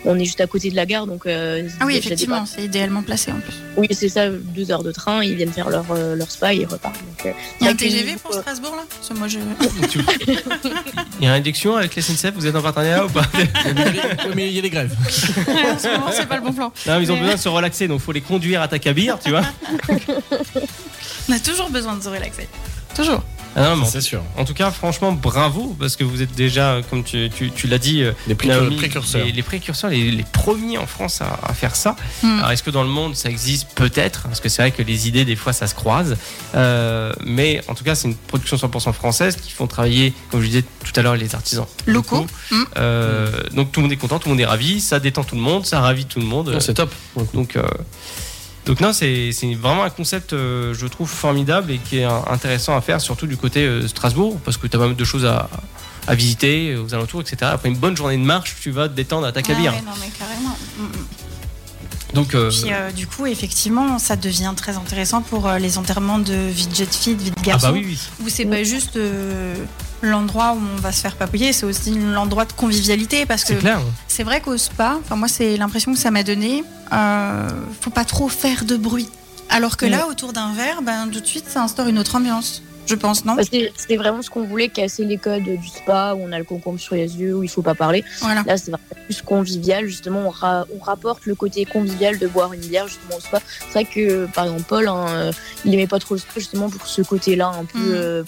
on, 0.05 0.13
on 0.13 0.19
est 0.19 0.25
juste 0.25 0.41
à 0.41 0.47
côté 0.47 0.71
de 0.71 0.77
la 0.77 0.87
gare. 0.87 1.07
Donc, 1.07 1.27
euh, 1.27 1.69
Ah 1.81 1.85
oui, 1.87 1.97
effectivement, 1.97 2.47
c'est 2.47 2.63
idéalement 2.65 3.03
placé 3.03 3.33
en 3.33 3.41
plus. 3.41 3.55
oui, 3.77 3.89
c'est 3.91 4.09
ça, 4.09 4.29
deux 4.31 4.71
heures 4.71 4.85
de 4.85 4.93
train, 4.93 5.23
ils 5.25 5.35
viennent 5.35 5.53
faire 5.53 5.69
leur, 5.69 5.85
euh, 5.91 6.15
leur 6.15 6.31
spa 6.31 6.55
et 6.55 6.59
ils 6.59 6.67
repartent. 6.67 6.95
Donc, 7.05 7.27
euh, 7.27 7.33
Il 7.61 7.65
y 7.65 7.69
a 7.69 7.73
un 7.73 7.75
TGV 7.75 8.17
pour 8.23 8.33
Strasbourg 8.35 8.77
là? 8.77 8.85
Parce 8.89 9.09
que 9.09 9.15
moi 9.15 9.27
je. 9.29 9.39
Il 11.21 11.25
y 11.25 11.27
a 11.27 11.31
une 11.31 11.41
induction 11.41 11.77
avec 11.77 11.95
la 11.97 12.03
SNCF, 12.03 12.33
vous 12.35 12.47
êtes 12.47 12.55
en 12.55 12.63
partenariat 12.63 13.05
ou 13.05 13.09
pas? 13.09 13.23
Mais 14.37 14.49
il 14.49 14.55
y 14.55 14.59
a 14.59 14.63
des 14.63 14.71
grèves. 14.71 14.95
en 14.97 15.79
ce 15.79 15.89
moment, 15.89 16.11
c'est 16.13 16.27
pas 16.29 16.37
le 16.37 16.43
bon 16.43 16.53
plan. 16.53 16.73
Non, 16.87 16.99
mais 16.99 17.03
ils 17.03 17.11
ont 17.11 17.15
Mais- 17.15 17.21
besoin 17.23 17.35
de 17.37 17.41
se 17.41 17.49
relaxer, 17.49 17.89
donc 17.89 18.01
il 18.01 18.05
faut 18.05 18.13
les 18.13 18.21
conduire 18.21 18.63
à 18.63 18.69
Takabir, 18.69 19.19
tu 19.19 19.31
vois. 19.31 19.43
On 21.29 21.33
a 21.33 21.39
toujours 21.41 21.69
besoin 21.71 21.97
de 21.97 22.03
se 22.03 22.09
relaxer. 22.09 22.38
Toujours. 22.95 23.23
Ah 23.57 23.75
non, 23.75 23.87
C'est 23.87 24.03
sûr. 24.03 24.23
en 24.37 24.45
tout 24.45 24.55
cas, 24.55 24.71
franchement, 24.71 25.11
bravo, 25.11 25.75
parce 25.81 25.97
que 25.97 26.05
vous 26.05 26.23
êtes 26.23 26.33
déjà, 26.35 26.81
comme 26.91 27.03
tu, 27.03 27.29
tu- 27.35 27.51
tu 27.51 27.67
l'as 27.67 27.79
dit, 27.79 28.03
euh, 28.03 28.13
Les 28.29 28.35
précurseurs. 28.37 28.63
Naomi, 28.63 28.77
précurseurs. 28.77 29.25
les, 29.25 29.33
les 29.33 29.43
précurseurs, 29.43 29.91
les, 29.91 30.11
les 30.13 30.23
premiers 30.23 30.79
en 30.79 30.87
France 30.87 31.23
à, 31.23 31.41
à 31.43 31.55
faire 31.55 31.75
ça. 31.75 31.97
Hmm. 32.23 32.39
Alors, 32.39 32.51
est-ce 32.53 32.63
que 32.63 32.71
dans 32.71 32.83
le 32.85 32.89
monde 32.91 33.17
ça 33.17 33.31
existe 33.31 33.67
Peut-être, 33.75 34.23
parce 34.25 34.39
que 34.41 34.49
c'est 34.49 34.63
vrai 34.63 34.71
que 34.71 34.83
les 34.83 35.09
idées, 35.09 35.25
des 35.25 35.35
fois, 35.35 35.53
ça 35.53 35.67
se 35.67 35.75
croise. 35.75 36.17
Euh, 36.55 37.13
mais 37.25 37.61
en 37.69 37.75
tout 37.75 37.83
cas, 37.85 37.95
c'est 37.97 38.07
une 38.07 38.15
production 38.17 38.57
100% 38.59 38.93
française 38.93 39.37
qui 39.37 39.51
font 39.51 39.67
travailler, 39.67 40.13
comme 40.31 40.41
je 40.43 40.47
disais 40.47 40.65
tout 40.85 40.93
à 40.95 41.03
l'heure, 41.03 41.17
les 41.17 41.35
artisans 41.35 41.67
Locaux. 41.87 42.27
Hmm. 42.53 42.63
Euh, 42.77 43.33
Donc 43.55 43.73
tout 43.73 43.81
le 43.81 43.85
monde 43.87 43.93
est 43.93 43.97
content, 43.97 44.19
tout 44.21 44.29
le 44.29 44.35
monde 44.35 44.41
est 44.41 44.47
ravi, 44.47 44.81
ça 44.81 45.01
détend 45.01 45.25
tout 45.25 45.35
le 45.37 45.41
monde, 45.43 45.67
ça 45.67 45.81
ravit 45.81 46.05
tout 46.05 46.21
le 46.21 46.27
monde. 46.27 46.57
C'est 46.61 46.75
top. 46.75 46.95
Donc, 47.35 47.57
euh, 47.57 47.63
donc 48.69 48.81
non, 48.81 48.93
c'est 48.93 49.31
vraiment 49.61 49.83
un 49.83 49.91
concept, 49.91 50.33
euh, 50.35 50.75
je 50.75 50.87
trouve, 50.87 51.09
formidable 51.09 51.71
et 51.73 51.79
qui 51.79 51.99
est 51.99 52.05
intéressant 52.05 52.77
à 52.77 52.81
faire, 52.83 53.01
surtout 53.01 53.27
du 53.27 53.37
côté 53.37 53.65
euh, 53.65 53.89
Strasbourg, 53.89 54.39
parce 54.45 54.57
que 54.59 54.67
tu 54.67 54.77
as 54.77 54.79
pas 54.79 54.87
mal 54.87 54.95
de 54.97 55.05
choses 55.05 55.25
à, 55.25 55.49
à 56.07 56.15
visiter 56.15 56.73
euh, 56.75 56.83
aux 56.83 56.95
alentours, 56.95 57.23
etc. 57.23 57.37
Après 57.55 57.69
une 57.71 57.77
bonne 57.79 57.97
journée 57.97 58.17
de 58.19 58.23
marche, 58.23 58.57
tu 58.61 58.71
vas 58.71 58.89
te 58.89 58.95
détendre 58.95 59.27
à 59.27 59.33
ta 59.33 59.41
Ah 59.41 59.43
cabine. 59.43 59.65
ouais, 59.71 59.81
non, 59.85 59.93
mais 60.01 60.11
carrément. 60.19 60.57
Mm, 60.79 60.83
mm. 60.85 62.15
Donc, 62.15 62.35
euh, 62.35 62.51
Puis 62.51 62.73
euh, 62.73 62.91
du 62.91 63.07
coup, 63.07 63.27
effectivement, 63.27 63.99
ça 63.99 64.17
devient 64.17 64.53
très 64.57 64.77
intéressant 64.77 65.21
pour 65.23 65.47
euh, 65.47 65.59
les 65.59 65.77
enterrements 65.79 66.19
de 66.19 66.33
vie 66.35 66.67
de 66.67 66.75
jet 66.75 66.95
fille, 66.95 67.15
de 67.15 67.23
vie 67.23 67.31
de 67.31 67.37
ah 67.39 67.43
garçon. 67.43 67.67
bah 67.69 67.73
oui, 67.75 67.85
oui. 67.87 67.99
Où 68.25 68.29
c'est 68.31 68.47
pas 68.47 68.63
juste 68.65 68.97
euh, 68.97 69.55
l'endroit 70.03 70.53
où 70.55 70.61
on 70.77 70.81
va 70.81 70.93
se 70.93 71.01
faire 71.01 71.17
papouiller, 71.17 71.53
c'est 71.53 71.67
aussi 71.67 71.93
l'endroit 71.99 72.45
de 72.45 72.53
convivialité. 72.53 73.27
Parce 73.27 73.45
que 73.45 73.55
c'est 74.07 74.23
vrai 74.25 74.41
qu'au 74.41 74.57
spa, 74.57 74.99
enfin 75.01 75.17
moi 75.17 75.29
c'est 75.29 75.57
l'impression 75.57 75.93
que 75.93 75.99
ça 75.99 76.11
m'a 76.11 76.23
donné, 76.23 76.65
euh, 76.93 77.49
faut 77.81 77.91
pas 77.91 78.05
trop 78.05 78.29
faire 78.29 78.65
de 78.65 78.77
bruit. 78.77 79.09
Alors 79.51 79.77
que 79.77 79.87
là, 79.87 80.07
autour 80.09 80.33
d'un 80.35 80.53
verre, 80.53 80.83
ben, 80.83 81.09
tout 81.11 81.21
de 81.21 81.27
suite, 81.27 81.47
ça 81.49 81.63
instaure 81.63 81.89
une 81.89 81.99
autre 81.99 82.15
ambiance. 82.17 82.63
Je 82.87 82.95
pense, 82.95 83.25
non? 83.27 83.35
Bah, 83.35 83.43
c'est- 83.51 83.71
C'était 83.77 83.97
vraiment 83.97 84.23
ce 84.23 84.31
qu'on 84.31 84.45
voulait, 84.45 84.69
casser 84.69 85.05
les 85.05 85.19
codes 85.19 85.43
du 85.43 85.69
spa 85.69 86.15
où 86.15 86.23
on 86.23 86.33
a 86.33 86.39
le 86.39 86.45
concombre 86.45 86.79
sur 86.81 86.95
les 86.95 87.17
yeux, 87.19 87.35
où 87.35 87.43
il 87.43 87.49
faut 87.51 87.61
pas 87.63 87.75
parler. 87.75 88.03
Voilà. 88.21 88.43
Là, 88.47 88.57
c'est 88.57 88.71
vraiment 88.71 89.05
plus 89.07 89.21
convivial. 89.23 89.87
Justement, 89.87 90.21
on, 90.27 90.31
ra- 90.31 90.65
on 90.75 90.83
rapporte 90.83 91.27
le 91.27 91.35
côté 91.35 91.65
convivial 91.67 92.19
de 92.19 92.27
boire 92.27 92.53
une 92.55 92.61
bière 92.61 92.89
justement 92.89 93.17
au 93.17 93.21
spa. 93.21 93.41
C'est 93.67 93.73
vrai 93.73 93.85
que, 93.85 94.27
par 94.27 94.45
exemple, 94.45 94.63
Paul, 94.69 94.89
hein, 94.89 95.07
euh, 95.09 95.33
il 95.67 95.75
aimait 95.75 95.87
pas 95.87 95.99
trop 95.99 96.15
le 96.15 96.21
spa 96.21 96.33
justement 96.37 96.71
pour 96.71 96.87
ce 96.87 97.03
côté-là 97.03 97.49
un 97.61 97.65
peu 97.67 97.79
Mm. 97.79 97.93
euh, 97.95 98.23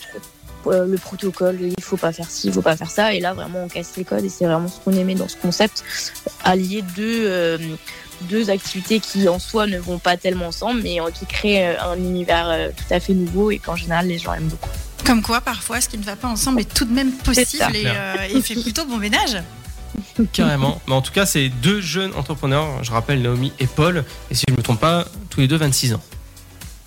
euh, 0.67 0.87
le 0.87 0.99
protocole, 0.99 1.59
il 1.61 1.83
faut 1.83 1.97
pas 1.97 2.13
faire 2.13 2.31
ci, 2.31 2.49
il 2.49 2.53
faut 2.53 2.63
pas 2.63 2.77
faire 2.77 2.91
ça. 2.91 3.15
Et 3.15 3.21
là, 3.21 3.35
vraiment, 3.35 3.65
on 3.65 3.69
casse 3.69 3.97
les 3.97 4.05
codes 4.05 4.25
et 4.25 4.29
c'est 4.29 4.45
vraiment 4.45 4.69
ce 4.69 4.81
qu'on 4.81 4.93
aimait 4.93 5.15
dans 5.15 5.29
ce 5.29 5.37
concept, 5.37 5.85
allier 6.45 6.83
deux, 6.97 7.25
euh, 7.27 7.59
deux 8.23 8.51
activités 8.51 9.01
qui 9.01 9.29
en 9.29 9.39
soi 9.39 9.67
ne 9.67 9.79
vont 9.79 9.99
pas 9.99 10.17
tellement 10.17 10.49
ensemble, 10.49 10.83
mais 10.83 11.01
euh, 11.01 11.11
qui 11.11 11.27
créent 11.27 11.77
un 11.79 11.97
univers 11.97 12.71
tout 12.77 12.95
à 12.95 13.01
fait 13.01 13.15
nouveau 13.15 13.51
et 13.51 13.59
qu'en 13.59 13.77
général, 13.77 14.07
les 14.07 14.19
gens 14.19 14.35
aiment 14.35 14.49
beaucoup. 14.49 14.71
Comme 15.05 15.23
quoi, 15.23 15.41
parfois, 15.41 15.81
ce 15.81 15.89
qui 15.89 15.99
ne 15.99 16.05
va 16.05 16.17
pas 16.17 16.29
ensemble 16.29 16.61
est 16.61 16.73
tout 16.73 16.85
de 16.85 16.93
même 16.93 17.13
possible 17.13 17.75
et, 17.75 17.85
euh, 17.87 18.15
et 18.33 18.41
fait 18.43 18.55
plutôt 18.55 18.85
bon 18.85 18.99
ménage. 18.99 19.39
Carrément. 20.33 20.81
Mais 20.87 20.95
en 20.95 21.03
tout 21.03 21.13
cas, 21.13 21.27
c'est 21.27 21.49
deux 21.49 21.81
jeunes 21.81 22.13
entrepreneurs, 22.15 22.83
je 22.85 22.91
rappelle 22.93 23.23
Naomi 23.23 23.53
et 23.59 23.67
Paul, 23.67 24.05
et 24.31 24.35
si 24.35 24.45
je 24.49 24.53
ne 24.53 24.59
me 24.59 24.63
trompe 24.63 24.81
pas, 24.81 25.07
tous 25.29 25.41
les 25.41 25.49
deux 25.49 25.57
26 25.57 25.95
ans. 25.95 26.03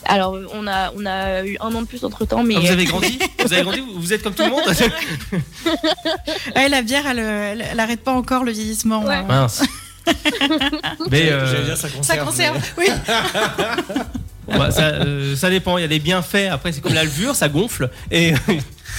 Alors, 0.05 0.37
on 0.53 0.67
a, 0.67 0.91
on 0.97 1.05
a 1.05 1.45
eu 1.45 1.57
un 1.59 1.73
an 1.73 1.81
de 1.81 1.87
plus 1.87 2.03
entre 2.03 2.25
temps, 2.25 2.43
mais 2.43 2.55
Ah, 2.57 2.61
vous 2.61 2.71
avez 2.71 2.85
grandi 2.85 3.19
Vous 3.45 3.53
avez 3.53 3.61
grandi 3.63 3.83
Vous 3.95 4.13
êtes 4.13 4.21
comme 4.23 4.33
tout 4.33 4.43
le 4.43 4.49
monde 4.49 4.61
Ouais, 6.55 6.69
la 6.69 6.81
bière, 6.81 7.05
elle, 7.07 7.19
elle, 7.19 7.65
elle 7.71 7.79
arrête 7.79 8.01
pas 8.03 8.11
encore 8.13 8.43
le 8.43 8.51
vieillissement. 8.51 9.03
Ouais. 9.03 9.15
hein. 9.15 9.25
Mince. 9.27 9.63
Mais 11.09 11.31
euh, 11.31 11.45
J'allais 11.49 11.63
dire 11.65 11.77
ça 11.77 11.87
conserve. 11.89 12.05
Ça 12.05 12.17
conserve, 12.17 12.57
oui. 12.77 12.87
bah, 14.47 14.69
ça, 14.71 14.81
euh, 14.81 15.35
ça 15.35 15.49
dépend. 15.49 15.77
Il 15.77 15.81
y 15.81 15.85
a 15.85 15.87
des 15.87 15.99
bienfaits. 15.99 16.49
Après, 16.51 16.71
c'est 16.73 16.81
comme 16.81 16.93
la 16.93 17.03
levure, 17.05 17.35
ça 17.35 17.47
gonfle. 17.47 17.89
Et 18.11 18.33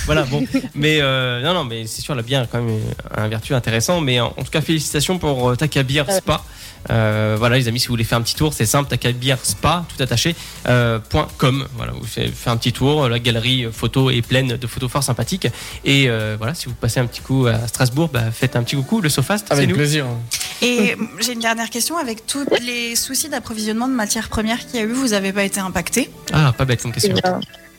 voilà, 0.07 0.23
bon. 0.25 0.45
Mais 0.75 0.99
euh, 1.01 1.43
non, 1.43 1.55
non, 1.55 1.65
mais 1.65 1.87
c'est 1.87 2.01
sûr, 2.03 2.15
la 2.15 2.23
bière 2.23 2.43
a 2.43 2.47
quand 2.47 2.63
même 2.63 2.81
un 3.17 3.29
vertu 3.29 3.55
intéressant. 3.55 4.01
Mais 4.01 4.21
en, 4.21 4.27
en 4.37 4.43
tout 4.43 4.51
cas, 4.51 4.61
félicitations 4.61 5.19
pour 5.19 5.51
euh, 5.51 5.57
Takabir 5.57 6.11
Spa. 6.11 6.43
Euh, 6.91 7.37
voilà, 7.39 7.57
les 7.57 7.67
amis, 7.67 7.81
si 7.81 7.87
vous 7.87 7.93
voulez 7.95 8.05
faire 8.05 8.19
un 8.19 8.23
petit 8.23 8.35
tour, 8.35 8.53
c'est 8.53 8.67
simple. 8.67 8.91
Takabir 8.91 9.39
Spa, 9.43 9.87
tout 9.89 10.03
attaché. 10.03 10.37
euh, 10.69 10.99
point 10.99 11.29
.com. 11.39 11.67
Voilà, 11.77 11.93
vous 11.93 12.05
faites 12.05 12.35
faites 12.35 12.49
un 12.49 12.57
petit 12.59 12.73
tour. 12.73 13.09
La 13.09 13.19
galerie 13.19 13.67
photo 13.73 14.11
est 14.11 14.21
pleine 14.23 14.57
de 14.57 14.67
photos 14.67 14.91
fort 14.91 15.03
sympathiques. 15.03 15.49
Et 15.85 16.09
euh, 16.09 16.37
voilà, 16.37 16.55
si 16.55 16.67
vous 16.67 16.75
passez 16.75 17.01
un 17.01 17.07
petit 17.07 17.21
coup 17.23 17.47
à 17.47 17.67
Strasbourg, 17.69 18.11
bah, 18.13 18.31
faites 18.31 18.57
un 18.57 18.63
petit 18.63 18.77
coucou. 18.77 19.01
Le 19.01 19.09
Sofast, 19.09 19.47
c'est 19.49 19.55
Avec 19.55 19.69
nous. 19.71 19.77
plaisir. 19.77 20.05
Et 20.61 20.95
j'ai 21.21 21.33
une 21.33 21.41
dernière 21.41 21.71
question. 21.71 21.97
Avec 21.97 22.27
tous 22.27 22.45
les 22.63 22.97
soucis 22.97 23.29
d'approvisionnement 23.31 23.89
de 23.89 23.95
matières 23.95 24.29
premières 24.29 24.67
qu'il 24.67 24.77
y 24.79 24.83
a 24.83 24.87
eu, 24.87 24.93
vous 24.93 25.09
n'avez 25.09 25.33
pas 25.33 25.45
été 25.45 25.61
impacté? 25.61 26.11
Ah, 26.33 26.53
pas 26.57 26.67
bête 26.67 26.83
comme 26.83 26.93
question. 26.93 27.15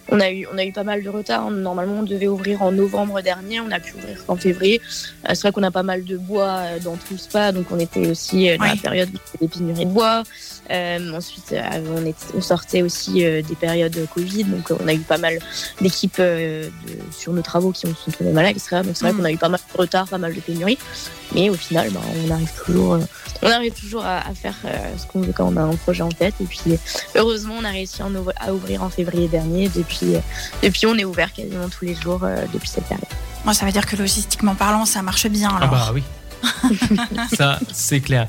On 0.10 0.20
a 0.20 0.30
eu 0.30 0.46
on 0.54 0.58
a 0.58 0.64
eu 0.64 0.72
pas 0.72 0.84
mal 0.84 1.02
de 1.04 1.10
retard. 1.10 1.50
Normalement, 1.50 2.00
on 2.00 2.04
devait 2.04 2.28
ouvrir 2.28 2.62
en 2.62 2.72
novembre 2.72 3.22
dernier. 3.22 3.60
On 3.60 3.72
a 3.72 3.80
pu 3.80 3.96
ouvrir 3.96 4.24
qu'en 4.26 4.36
février. 4.36 4.80
Euh, 5.26 5.30
c'est 5.34 5.42
vrai 5.42 5.52
qu'on 5.52 5.64
a 5.64 5.72
pas 5.72 5.84
mal 5.84 6.04
de 6.04 6.16
bois 6.18 6.58
euh, 6.64 6.80
dans 6.80 6.96
tout 6.96 7.14
le 7.14 7.18
spa, 7.18 7.52
donc 7.52 7.66
on 7.72 7.80
était 7.80 8.08
aussi 8.08 8.50
euh, 8.50 8.58
dans 8.58 8.66
la 8.66 8.76
période 8.76 9.10
des 9.42 9.48
pénuries 9.48 9.86
de 9.86 9.92
bois. 9.92 10.24
Euh, 10.72 11.12
ensuite, 11.14 11.54
on, 11.98 12.06
est- 12.06 12.16
on 12.36 12.42
sortait 12.42 12.82
aussi 12.82 13.14
des 13.24 13.56
périodes 13.60 13.98
Covid, 14.14 14.44
donc 14.46 14.72
on 14.80 14.88
a 14.88 14.94
eu 14.94 15.00
pas 15.00 15.18
mal 15.20 15.40
d'équipes 15.82 16.22
sur 17.12 17.34
nos 17.34 17.42
travaux 17.42 17.72
qui 17.72 17.86
ont 17.88 17.96
sont 17.96 18.12
tombées 18.12 18.32
malades, 18.32 18.56
etc. 18.58 18.78
Donc 18.84 18.96
c'est 18.98 19.06
vrai 19.06 19.12
Mhm. 19.14 19.18
qu'on 19.20 19.26
a 19.26 19.32
eu 19.32 19.38
pas 19.38 19.50
mal 19.50 19.60
de 19.74 19.78
retard, 19.82 20.08
pas 20.08 20.18
mal 20.18 20.34
de 20.34 20.40
pénuries, 20.40 20.78
mais 21.34 21.50
au 21.50 21.54
final, 21.54 21.90
bah, 21.92 22.02
on 22.28 22.32
arrive 22.32 22.52
toujours, 22.66 22.98
on 23.44 23.48
arrive 23.50 23.74
toujours 23.74 24.04
à, 24.06 24.18
à 24.28 24.34
faire 24.34 24.56
ce 24.98 25.06
qu'on 25.06 25.22
veut 25.22 25.34
quand 25.34 25.52
on 25.54 25.58
a 25.58 25.62
un 25.62 25.76
projet 25.76 26.02
en 26.02 26.10
tête. 26.10 26.34
Et 26.42 26.46
puis 26.46 26.60
heureusement, 27.16 27.56
on 27.60 27.64
a 27.64 27.70
réussi 27.70 28.02
à, 28.02 28.06
ouvrir- 28.08 28.34
à 28.40 28.54
ouvrir 28.54 28.82
en 28.84 28.90
février 28.90 29.28
dernier. 29.28 29.70
Depuis, 29.70 29.95
euh, 30.04 30.20
depuis, 30.64 30.86
on 30.86 30.98
est 30.98 31.06
ouvert 31.06 31.34
quasiment 31.34 31.70
tous 31.70 31.86
les 31.86 31.96
jours 31.96 32.22
euh, 32.24 32.46
depuis 32.54 32.70
cette 32.70 32.86
période. 32.86 33.08
Moi, 33.44 33.54
ça 33.54 33.66
veut 33.66 33.72
dire 33.72 33.86
que 33.86 33.96
logistiquement 33.96 34.56
parlant, 34.56 34.86
ça 34.86 35.02
marche 35.02 35.28
bien. 35.28 35.52
Ah 35.62 35.68
bah 35.68 35.92
oui. 35.94 36.04
Ça, 37.38 37.60
c'est 37.72 38.02
clair. 38.02 38.28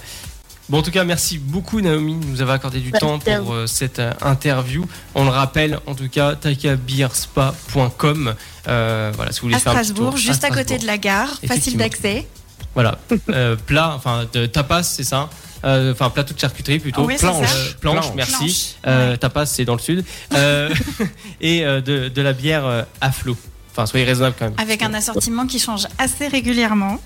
Bon, 0.69 0.79
en 0.79 0.83
tout 0.83 0.91
cas, 0.91 1.05
merci 1.05 1.39
beaucoup 1.39 1.81
Naomi 1.81 2.17
de 2.17 2.27
nous 2.27 2.41
avoir 2.41 2.57
accordé 2.57 2.81
du 2.81 2.91
Merci 2.91 3.07
temps 3.07 3.21
pour 3.21 3.53
euh, 3.53 3.69
cette 3.69 4.01
euh, 4.01 4.13
interview. 4.21 4.85
On 5.15 5.23
le 5.25 5.31
rappelle, 5.31 5.79
en 5.87 5.95
tout 5.95 6.09
cas, 6.09 6.35
takabierspa.com. 6.35 8.35
Euh, 8.67 9.13
voilà, 9.15 9.31
si 9.31 9.41
vous 9.41 9.47
voulez 9.47 9.55
à 9.55 9.61
faire 9.61 9.71
un 9.73 9.77
petit 9.77 9.85
Strasbourg, 9.85 10.11
tour. 10.11 10.19
juste 10.19 10.43
à, 10.43 10.51
côté 10.51 10.79
de 10.79 10.87
la 10.87 10.99
gare, 10.99 11.39
facile 11.47 11.77
d'accès. 11.77 12.27
Voilà, 12.75 12.99
euh, 13.31 13.55
plat, 13.55 13.93
enfin 13.95 14.27
de 14.33 14.47
tapas, 14.47 14.83
c'est 14.83 15.05
ça. 15.05 15.31
Euh, 15.67 15.93
Enfin, 15.93 16.11
plateau 16.11 16.33
de 16.33 16.39
charcuterie 16.39 16.79
plutôt. 16.79 17.05
Oui, 17.05 17.15
c'est 17.19 17.27
planche, 17.27 17.75
planche, 17.81 18.01
Planche. 18.01 18.15
merci. 18.15 18.35
Planche, 18.37 18.55
Euh, 18.87 19.11
ouais. 19.13 19.17
Tapas, 19.19 19.47
c'est 19.47 19.65
dans 19.65 19.75
le 19.75 19.81
sud. 19.81 20.05
Euh, 20.35 20.73
et 21.41 21.65
euh, 21.65 21.81
de, 21.81 22.09
de 22.09 22.23
la 22.23 22.33
bière 22.33 22.87
à 23.01 23.11
flot. 23.13 23.37
Enfin, 23.73 23.87
soyez 23.87 24.07
raisonnable 24.07 24.37
quand 24.39 24.47
même. 24.47 24.55
Avec 24.59 24.83
un 24.83 24.95
assortiment 24.95 25.47
qui 25.47 25.59
change 25.59 25.87
assez 25.99 26.29
régulièrement 26.29 26.99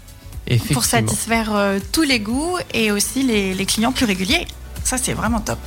pour 0.73 0.85
satisfaire 0.85 1.55
euh, 1.55 1.79
tous 1.93 2.03
les 2.03 2.21
goûts 2.21 2.57
et 2.75 2.91
aussi 2.93 3.23
les, 3.23 3.55
les 3.55 3.67
clients 3.67 3.93
plus 3.93 4.05
réguliers. 4.05 4.47
Ça, 4.85 4.99
c'est 4.99 5.13
vraiment 5.15 5.41
top. 5.41 5.59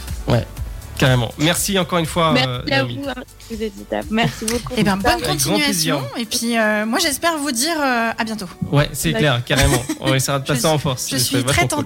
Carrément. 0.97 1.31
Merci 1.39 1.77
encore 1.79 1.97
une 1.97 2.05
fois, 2.05 2.35
euh, 2.37 2.61
Merci 2.67 2.73
à 2.73 2.83
vous. 2.83 3.09
hein, 3.09 3.23
vous 3.49 3.63
êtes 3.63 3.73
étapes. 3.81 4.05
Merci 4.11 4.45
beaucoup. 4.45 4.73
Et 4.77 4.83
bien, 4.83 4.95
bonne 4.95 5.11
Avec 5.23 5.39
grand 5.39 5.55
plaisir. 5.57 5.95
continuation. 5.97 6.01
Et 6.17 6.25
puis, 6.25 6.57
euh, 6.57 6.85
moi, 6.85 6.99
j'espère 6.99 7.35
vous 7.37 7.51
dire 7.51 7.75
euh, 7.79 8.11
à 8.15 8.23
bientôt. 8.23 8.45
Ouais, 8.71 8.87
c'est 8.93 9.11
clair, 9.13 9.41
carrément. 9.43 9.81
On 10.01 10.13
essaiera 10.13 10.37
de 10.39 10.45
Je 10.45 10.53
passer 10.53 10.65
en 10.67 10.77
force. 10.77 11.09
Je 11.09 11.17
suis 11.17 11.43
très 11.43 11.67
cool. 11.67 11.85